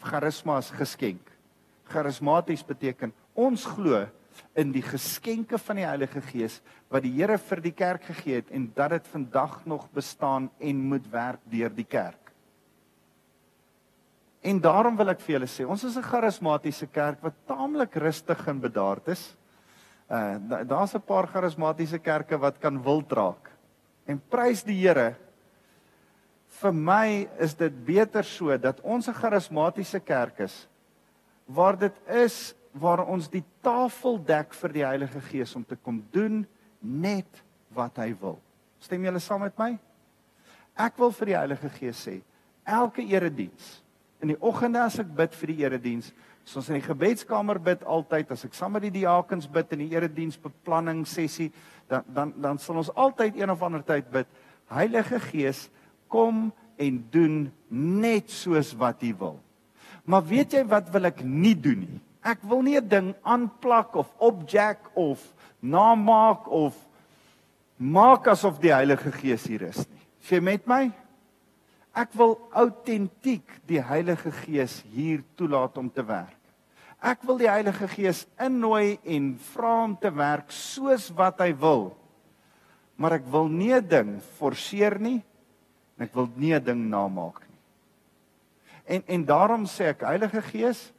[0.00, 1.30] Charisma is geskenk.
[1.84, 4.06] Charismaties beteken ons glo
[4.54, 6.60] in die geskenke van die Heilige Gees
[6.92, 10.82] wat die Here vir die kerk gegee het en dat dit vandag nog bestaan en
[10.88, 12.32] moet werk deur die kerk.
[14.42, 18.48] En daarom wil ek vir julle sê, ons is 'n charismatiese kerk wat taamlik rustig
[18.48, 19.36] en bedaard is.
[20.10, 23.50] Uh daar's 'n paar charismatiese kerke wat kan wild raak.
[24.06, 25.14] En prys die Here.
[26.60, 30.68] Vir my is dit beter so dat ons 'n charismatiese kerk is
[31.46, 36.00] waar dit is waar ons die tafel dek vir die Heilige Gees om te kom
[36.12, 36.42] doen
[36.80, 37.42] net
[37.76, 38.38] wat hy wil.
[38.82, 39.74] Stem julle saam met my?
[40.80, 42.18] Ek wil vir die Heilige Gees sê,
[42.64, 43.82] elke erediens,
[44.22, 46.12] in die oggende as ek bid vir die erediens,
[46.48, 49.92] soos in die gebedskamer bid altyd as ek saam met die diakens bid in die
[49.94, 51.50] erediens beplanning sessie,
[51.90, 54.30] dan dan dan sal ons altyd een of ander tyd bid,
[54.72, 55.66] Heilige Gees,
[56.08, 56.48] kom
[56.80, 57.36] en doen
[57.68, 59.36] net soos wat U wil.
[60.08, 62.00] Maar weet jy wat wil ek nie doen nie?
[62.22, 65.18] Ek wil nie 'n ding aanplak of opjack of
[65.60, 66.74] namaak of
[67.76, 70.06] maak asof die Heilige Gees hier is nie.
[70.22, 70.92] Sê met my?
[71.92, 76.38] Ek wil autentiek die Heilige Gees hier toelaat om te werk.
[77.02, 81.90] Ek wil die Heilige Gees innooi en vra om te werk soos wat hy wil.
[82.96, 85.22] Maar ek wil nie 'n ding forceer nie
[85.98, 87.58] en ek wil nie 'n ding namaak nie.
[88.86, 90.92] En en daarom sê ek Heilige Gees,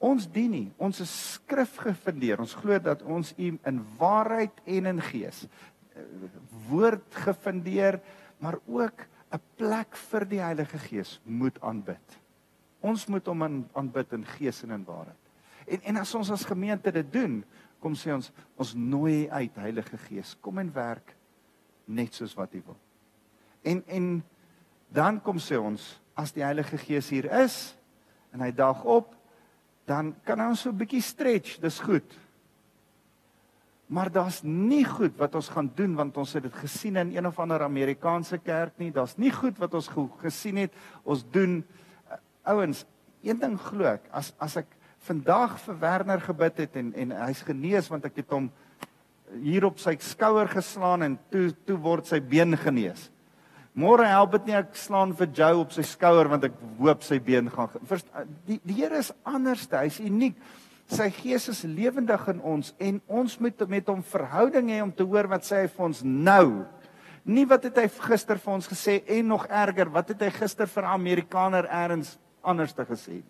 [0.00, 2.40] Ons dien nie, ons is skrif gefundeer.
[2.40, 6.04] Ons glo dat ons U in waarheid en in gees eh,
[6.70, 8.00] woord gefundeer,
[8.40, 12.18] maar ook 'n plek vir die Heilige Gees moet aanbid.
[12.80, 13.42] Ons moet hom
[13.72, 15.16] aanbid in gees en in waarheid.
[15.66, 17.44] En en as ons as gemeente dit doen,
[17.80, 21.14] kom sê ons ons nooi uit Heilige Gees, kom en werk
[21.84, 22.78] net soos wat U wil.
[23.62, 24.24] En en
[24.88, 27.76] dan kom sê ons as die Heilige Gees hier is
[28.32, 29.19] en hy dag op
[29.90, 32.16] dan kan ons so 'n bietjie stretch, dis goed.
[33.90, 37.26] Maar daar's nie goed wat ons gaan doen want ons het dit gesien in een
[37.26, 38.92] of ander Amerikaanse kerk nie.
[38.92, 39.90] Daar's nie goed wat ons
[40.22, 40.72] gesien het
[41.02, 42.84] ons doen uh, ouens,
[43.22, 44.66] een ding glo ek, as as ek
[44.98, 48.50] vandag vir Werner gebid het en en hy's genees want ek het hom
[49.42, 53.10] hier op sy skouer geslaan en toe toe word sy been genees.
[53.80, 57.16] Môre help dit nie ek slaan vir Joe op sy skouer want ek hoop sy
[57.24, 57.70] been gaan.
[57.88, 58.04] Vers,
[58.48, 60.36] die die Here is anders, hy's uniek.
[60.90, 65.06] Sy gees is lewendig in ons en ons moet met hom verhouding hê om te
[65.06, 66.46] hoor wat sê hy vir ons nou.
[67.30, 70.66] Nie wat het hy gister vir ons gesê en nog erger, wat het hy gister
[70.66, 73.22] vir 'n Amerikaner eers anders te gesê?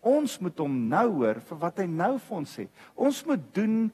[0.00, 2.68] Ons moet hom nou hoor vir wat hy nou vir ons sê.
[2.96, 3.90] Ons moet doen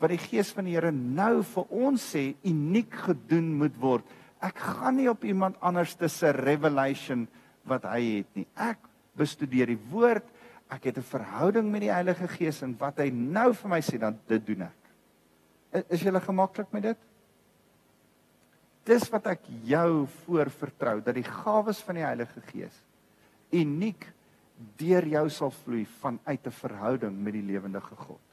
[0.00, 4.04] wat die gees van die Here nou vir ons sê uniek gedoen moet word.
[4.40, 7.26] Ek gaan nie op iemand anders se revelation
[7.68, 8.46] wat hy het nie.
[8.56, 8.78] Ek
[9.16, 10.24] bestudeer die woord.
[10.70, 13.98] Ek het 'n verhouding met die Heilige Gees en wat hy nou vir my sê
[13.98, 15.84] dan dit doen ek.
[15.90, 16.98] Is jy gemaklik met dit?
[18.84, 22.82] Dis wat ek jou voor vertrou dat die gawes van die Heilige Gees
[23.52, 24.06] uniek
[24.78, 28.29] deur jou sal vloei vanuit 'n verhouding met die lewendige God.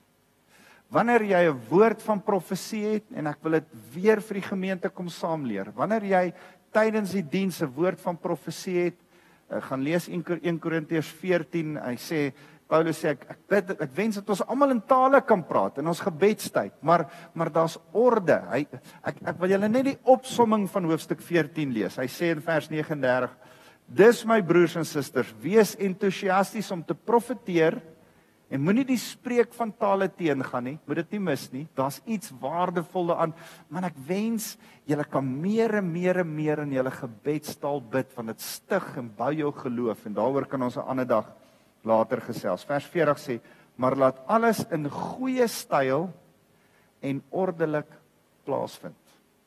[0.90, 4.90] Wanneer jy 'n woord van profesie het en ek wil dit weer vir die gemeente
[4.90, 5.72] kom saamleer.
[5.76, 6.34] Wanneer jy
[6.72, 8.96] tydens die diens 'n woord van profesie het,
[9.50, 11.78] ek gaan lees 1 Korintiërs 14.
[11.78, 12.34] Hy sê
[12.68, 15.88] Paulus sê ek ek bid ek wens dat ons almal in tale kan praat in
[15.88, 18.42] ons gebedstyd, maar maar daar's orde.
[18.52, 18.68] Hy
[19.04, 21.98] ek ek wil julle net die opsomming van hoofstuk 14 lees.
[21.98, 23.30] Hy sê in vers 39
[23.88, 27.78] Dis my broers en susters, wees entoesiasties om te profeteer
[28.50, 30.76] en moenie die spreek van tale teengaan nie.
[30.88, 31.66] Moet dit nie mis nie.
[31.76, 33.34] Daar's iets waardevol daaraan.
[33.74, 34.54] Man ek wens
[34.88, 39.10] julle kan meer en meer en meer in julle gebedstaal bid van dit stig en
[39.18, 41.28] bou jou geloof en daaroor kan ons 'n ander dag
[41.84, 42.64] later gesels.
[42.64, 43.40] Vers 40 sê:
[43.76, 46.10] "Maar laat alles in goeie styl
[47.02, 47.92] en ordelik
[48.46, 48.96] plaasvind."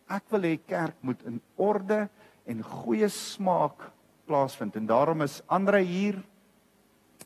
[0.09, 2.09] Ek wil hê kerk moet in orde
[2.47, 3.91] en goeie smaak
[4.27, 4.77] plaasvind.
[4.77, 6.23] En daarom is Andre hier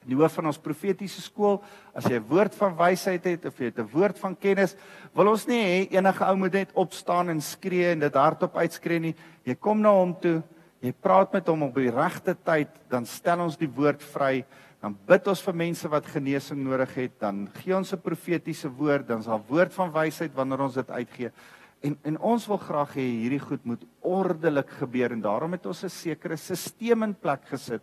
[0.09, 1.61] die hoof van ons profetiese skool.
[1.95, 4.77] As jy 'n woord van wysheid het of jy het 'n woord van kennis,
[5.15, 9.01] wil ons nie hê enige ou moet net opstaan en skree en dit hardop uitskree
[9.01, 9.15] nie.
[9.45, 10.43] Jy kom na hom toe,
[10.81, 14.45] jy praat met hom op die regte tyd, dan stel ons die woord vry.
[14.81, 19.07] Dan bid ons vir mense wat genesing nodig het, dan gee ons 'n profetiese woord,
[19.09, 21.31] dan is daar woord van wysheid wanneer ons dit uitgee.
[21.83, 25.85] En en ons wil graag hê hierdie goed moet ordelik gebeur en daarom het ons
[25.85, 27.83] 'n sekere stelsel in plek gesit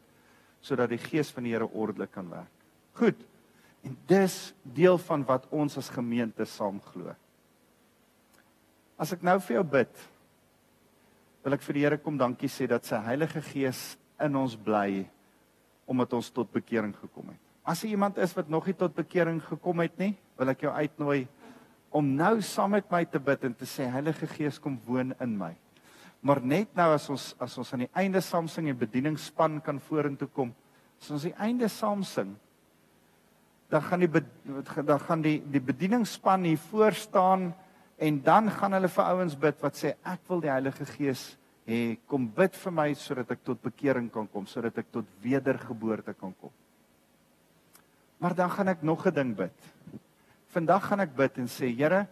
[0.61, 2.51] sodat die gees van die Here ordelik kan werk.
[2.97, 3.17] Goed.
[3.81, 7.15] En dis deel van wat ons as gemeente saam glo.
[9.01, 10.03] As ek nou vir jou bid,
[11.41, 15.07] wil ek vir die Here kom dankie sê dat sy Heilige Gees in ons bly
[15.89, 17.39] omdat ons tot bekering gekom het.
[17.67, 20.71] As jy iemand is wat nog nie tot bekering gekom het nie, wil ek jou
[20.71, 21.25] uitnooi
[21.91, 25.33] om nou saam met my te bid en te sê Heilige Gees kom woon in
[25.37, 25.51] my.
[26.21, 29.79] Maar net nou as ons as ons aan die einde saam sing en bedieningsspan kan
[29.81, 30.53] vorentoe kom,
[31.01, 32.35] as ons die einde saam sing,
[33.71, 34.11] dan gaan die
[34.85, 37.51] dan gaan die die bedieningsspan hier voor staan
[37.97, 41.31] en dan gaan hulle vir ouens bid wat sê ek wil die Heilige Gees
[41.69, 46.13] hê kom bid vir my sodat ek tot bekering kan kom, sodat ek tot wedergeboorte
[46.17, 46.53] kan kom.
[48.21, 49.57] Maar dan gaan ek nog 'n ding bid.
[50.53, 52.07] Vandag gaan ek bid en sê Here,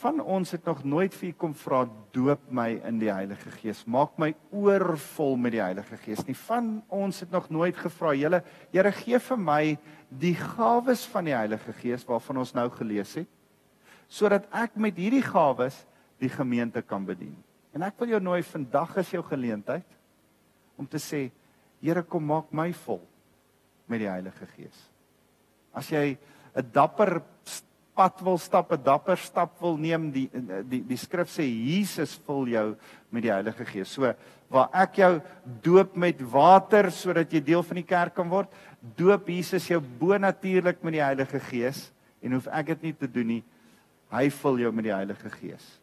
[0.00, 1.82] van ons het nog nooit vir U kom vra
[2.14, 3.82] doop my in die Heilige Gees.
[3.84, 6.24] Maak my oorvol met die Heilige Gees.
[6.26, 9.62] Nie van ons het nog nooit gevra, Here, Here gee vir my
[10.08, 13.28] die gawes van die Heilige Gees waarvan ons nou gelees het,
[14.08, 15.84] sodat ek met hierdie gawes
[16.22, 17.36] die gemeente kan bedien.
[17.72, 19.98] En ek wil jou nooi vandag is jou geleentheid
[20.76, 21.28] om te sê,
[21.82, 23.00] Here, kom maak my vol
[23.90, 24.76] met die Heilige Gees.
[25.74, 26.16] As jy
[26.54, 27.22] 'n dapper
[27.94, 30.28] pad wil stap, 'n dapper stap wil neem, die
[30.64, 32.76] die die skrif sê Jesus vul jou
[33.10, 33.88] met die Heilige Gees.
[33.88, 34.14] So
[34.50, 35.20] waar ek jou
[35.62, 38.48] doop met water sodat jy deel van die kerk kan word,
[38.96, 43.26] doop Jesus jou bonatuurlik met die Heilige Gees en hoef ek dit nie te doen
[43.26, 43.44] nie.
[44.12, 45.80] Hy vul jou met die Heilige Gees.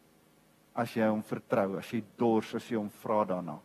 [0.74, 3.58] As jy hom vertrou, as jy dors, as jy hom vra daarna.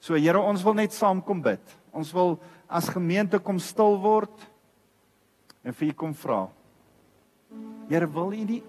[0.00, 1.62] So Here, ons wil net saam kom bid.
[1.94, 4.48] Ons wil as gemeente kom stil word
[5.62, 6.48] en vir u kom vra.
[7.88, 8.62] Here, wil u nie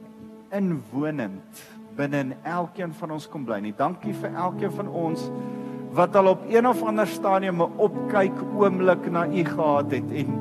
[0.53, 1.63] inwonend
[1.97, 3.73] binne in elkeen van ons kom bly nie.
[3.77, 5.27] Dankie vir elkeen van ons
[5.93, 10.39] wat al op een of ander stadium 'n opkyk oomblik na u gehad het en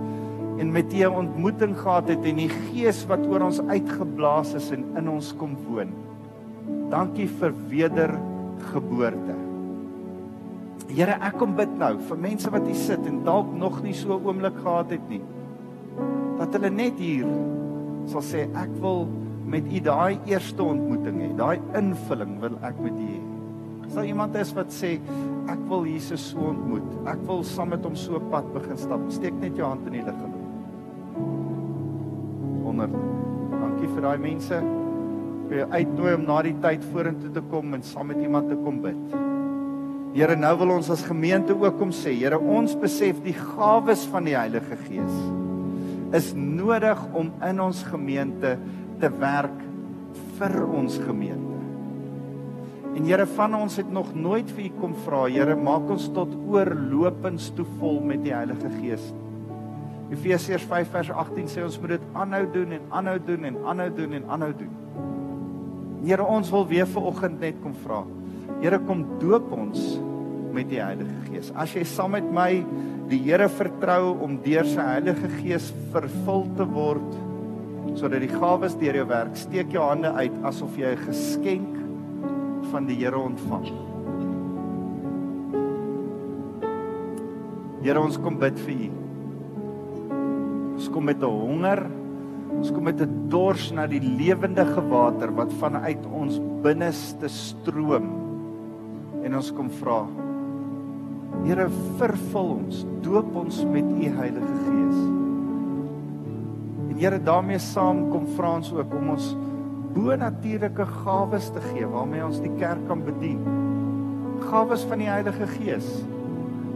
[0.59, 4.71] en met u 'n ontmoeting gehad het en die gees wat oor ons uitgeblaas is
[4.71, 5.93] en in ons kom woon.
[6.91, 9.35] Dankie vir wedergeboorte.
[10.89, 14.19] Here, ek kom bid nou vir mense wat hier sit en dalk nog nie so
[14.19, 15.23] 'n oomblik gehad het nie
[16.39, 17.27] dat hulle net hier
[18.11, 19.07] sal sê ek wil
[19.53, 21.31] met u daai eerste ontmoeting hê.
[21.37, 23.21] Daai invulling wil ek met u hê.
[23.87, 24.95] As daar iemand is wat sê
[25.53, 26.87] ek wil Jesus so ontmoet.
[27.11, 29.03] Ek wil saam met hom so pad begin stap.
[29.13, 30.23] Steek net jou hand in die lug.
[32.63, 32.95] Wonder.
[33.59, 34.63] Dankie vir daai mense.
[35.51, 38.57] Vir jou uitnooi om na die tyd vorentoe te kom en saam met iemand te
[38.63, 39.19] kom bid.
[40.13, 44.29] Here, nou wil ons as gemeente ook kom sê, Here, ons besef die gawes van
[44.29, 45.42] die Heilige Gees
[46.13, 48.57] is nodig om in ons gemeente
[49.01, 49.59] te werk
[50.39, 51.49] vir ons gemeente.
[52.93, 56.35] En Here van ons het nog nooit vir U kom vra, Here, maak ons tot
[56.53, 59.09] oorlopends toe vol met die Heilige Gees.
[60.13, 63.89] Efesiërs 5 vers 18 sê ons moet dit aanhou doen en aanhou doen en aanhou
[63.97, 64.75] doen en aanhou doen.
[66.03, 68.03] Here, ons wil weer vir oggend net kom vra.
[68.61, 69.95] Here, kom doop ons
[70.53, 71.53] met die Heilige Gees.
[71.57, 72.65] As jy saam met my
[73.09, 77.13] die Here vertrou om deur sy Heilige Gees vervul te word
[77.99, 81.73] sodat die gawes deur jou werk, steek jou hande uit asof jy 'n geskenk
[82.71, 83.93] van die Here ontvang.
[87.83, 88.91] Here, ons kom bid vir U.
[90.77, 91.83] Ons kom met 'n honger,
[92.55, 98.09] ons kom met 'n dors na die lewendige water wat vanuit ons binneste stroom.
[99.25, 100.22] En ons kom vra.
[101.43, 101.67] Here,
[101.99, 105.01] vervul ons, doop ons met U Heilige Gees.
[106.91, 109.33] En Here, daarmee saam kom vra ons ook om ons
[109.93, 113.43] bo-natuurlike gawes te gee waarmee ons die kerk kan bedien.
[114.49, 115.89] Gawes van die Heilige Gees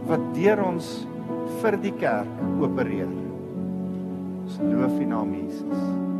[0.07, 0.91] wat deur ons
[1.61, 3.09] vir die kerk opereer.
[4.43, 6.16] Ons loof U naam Jesus.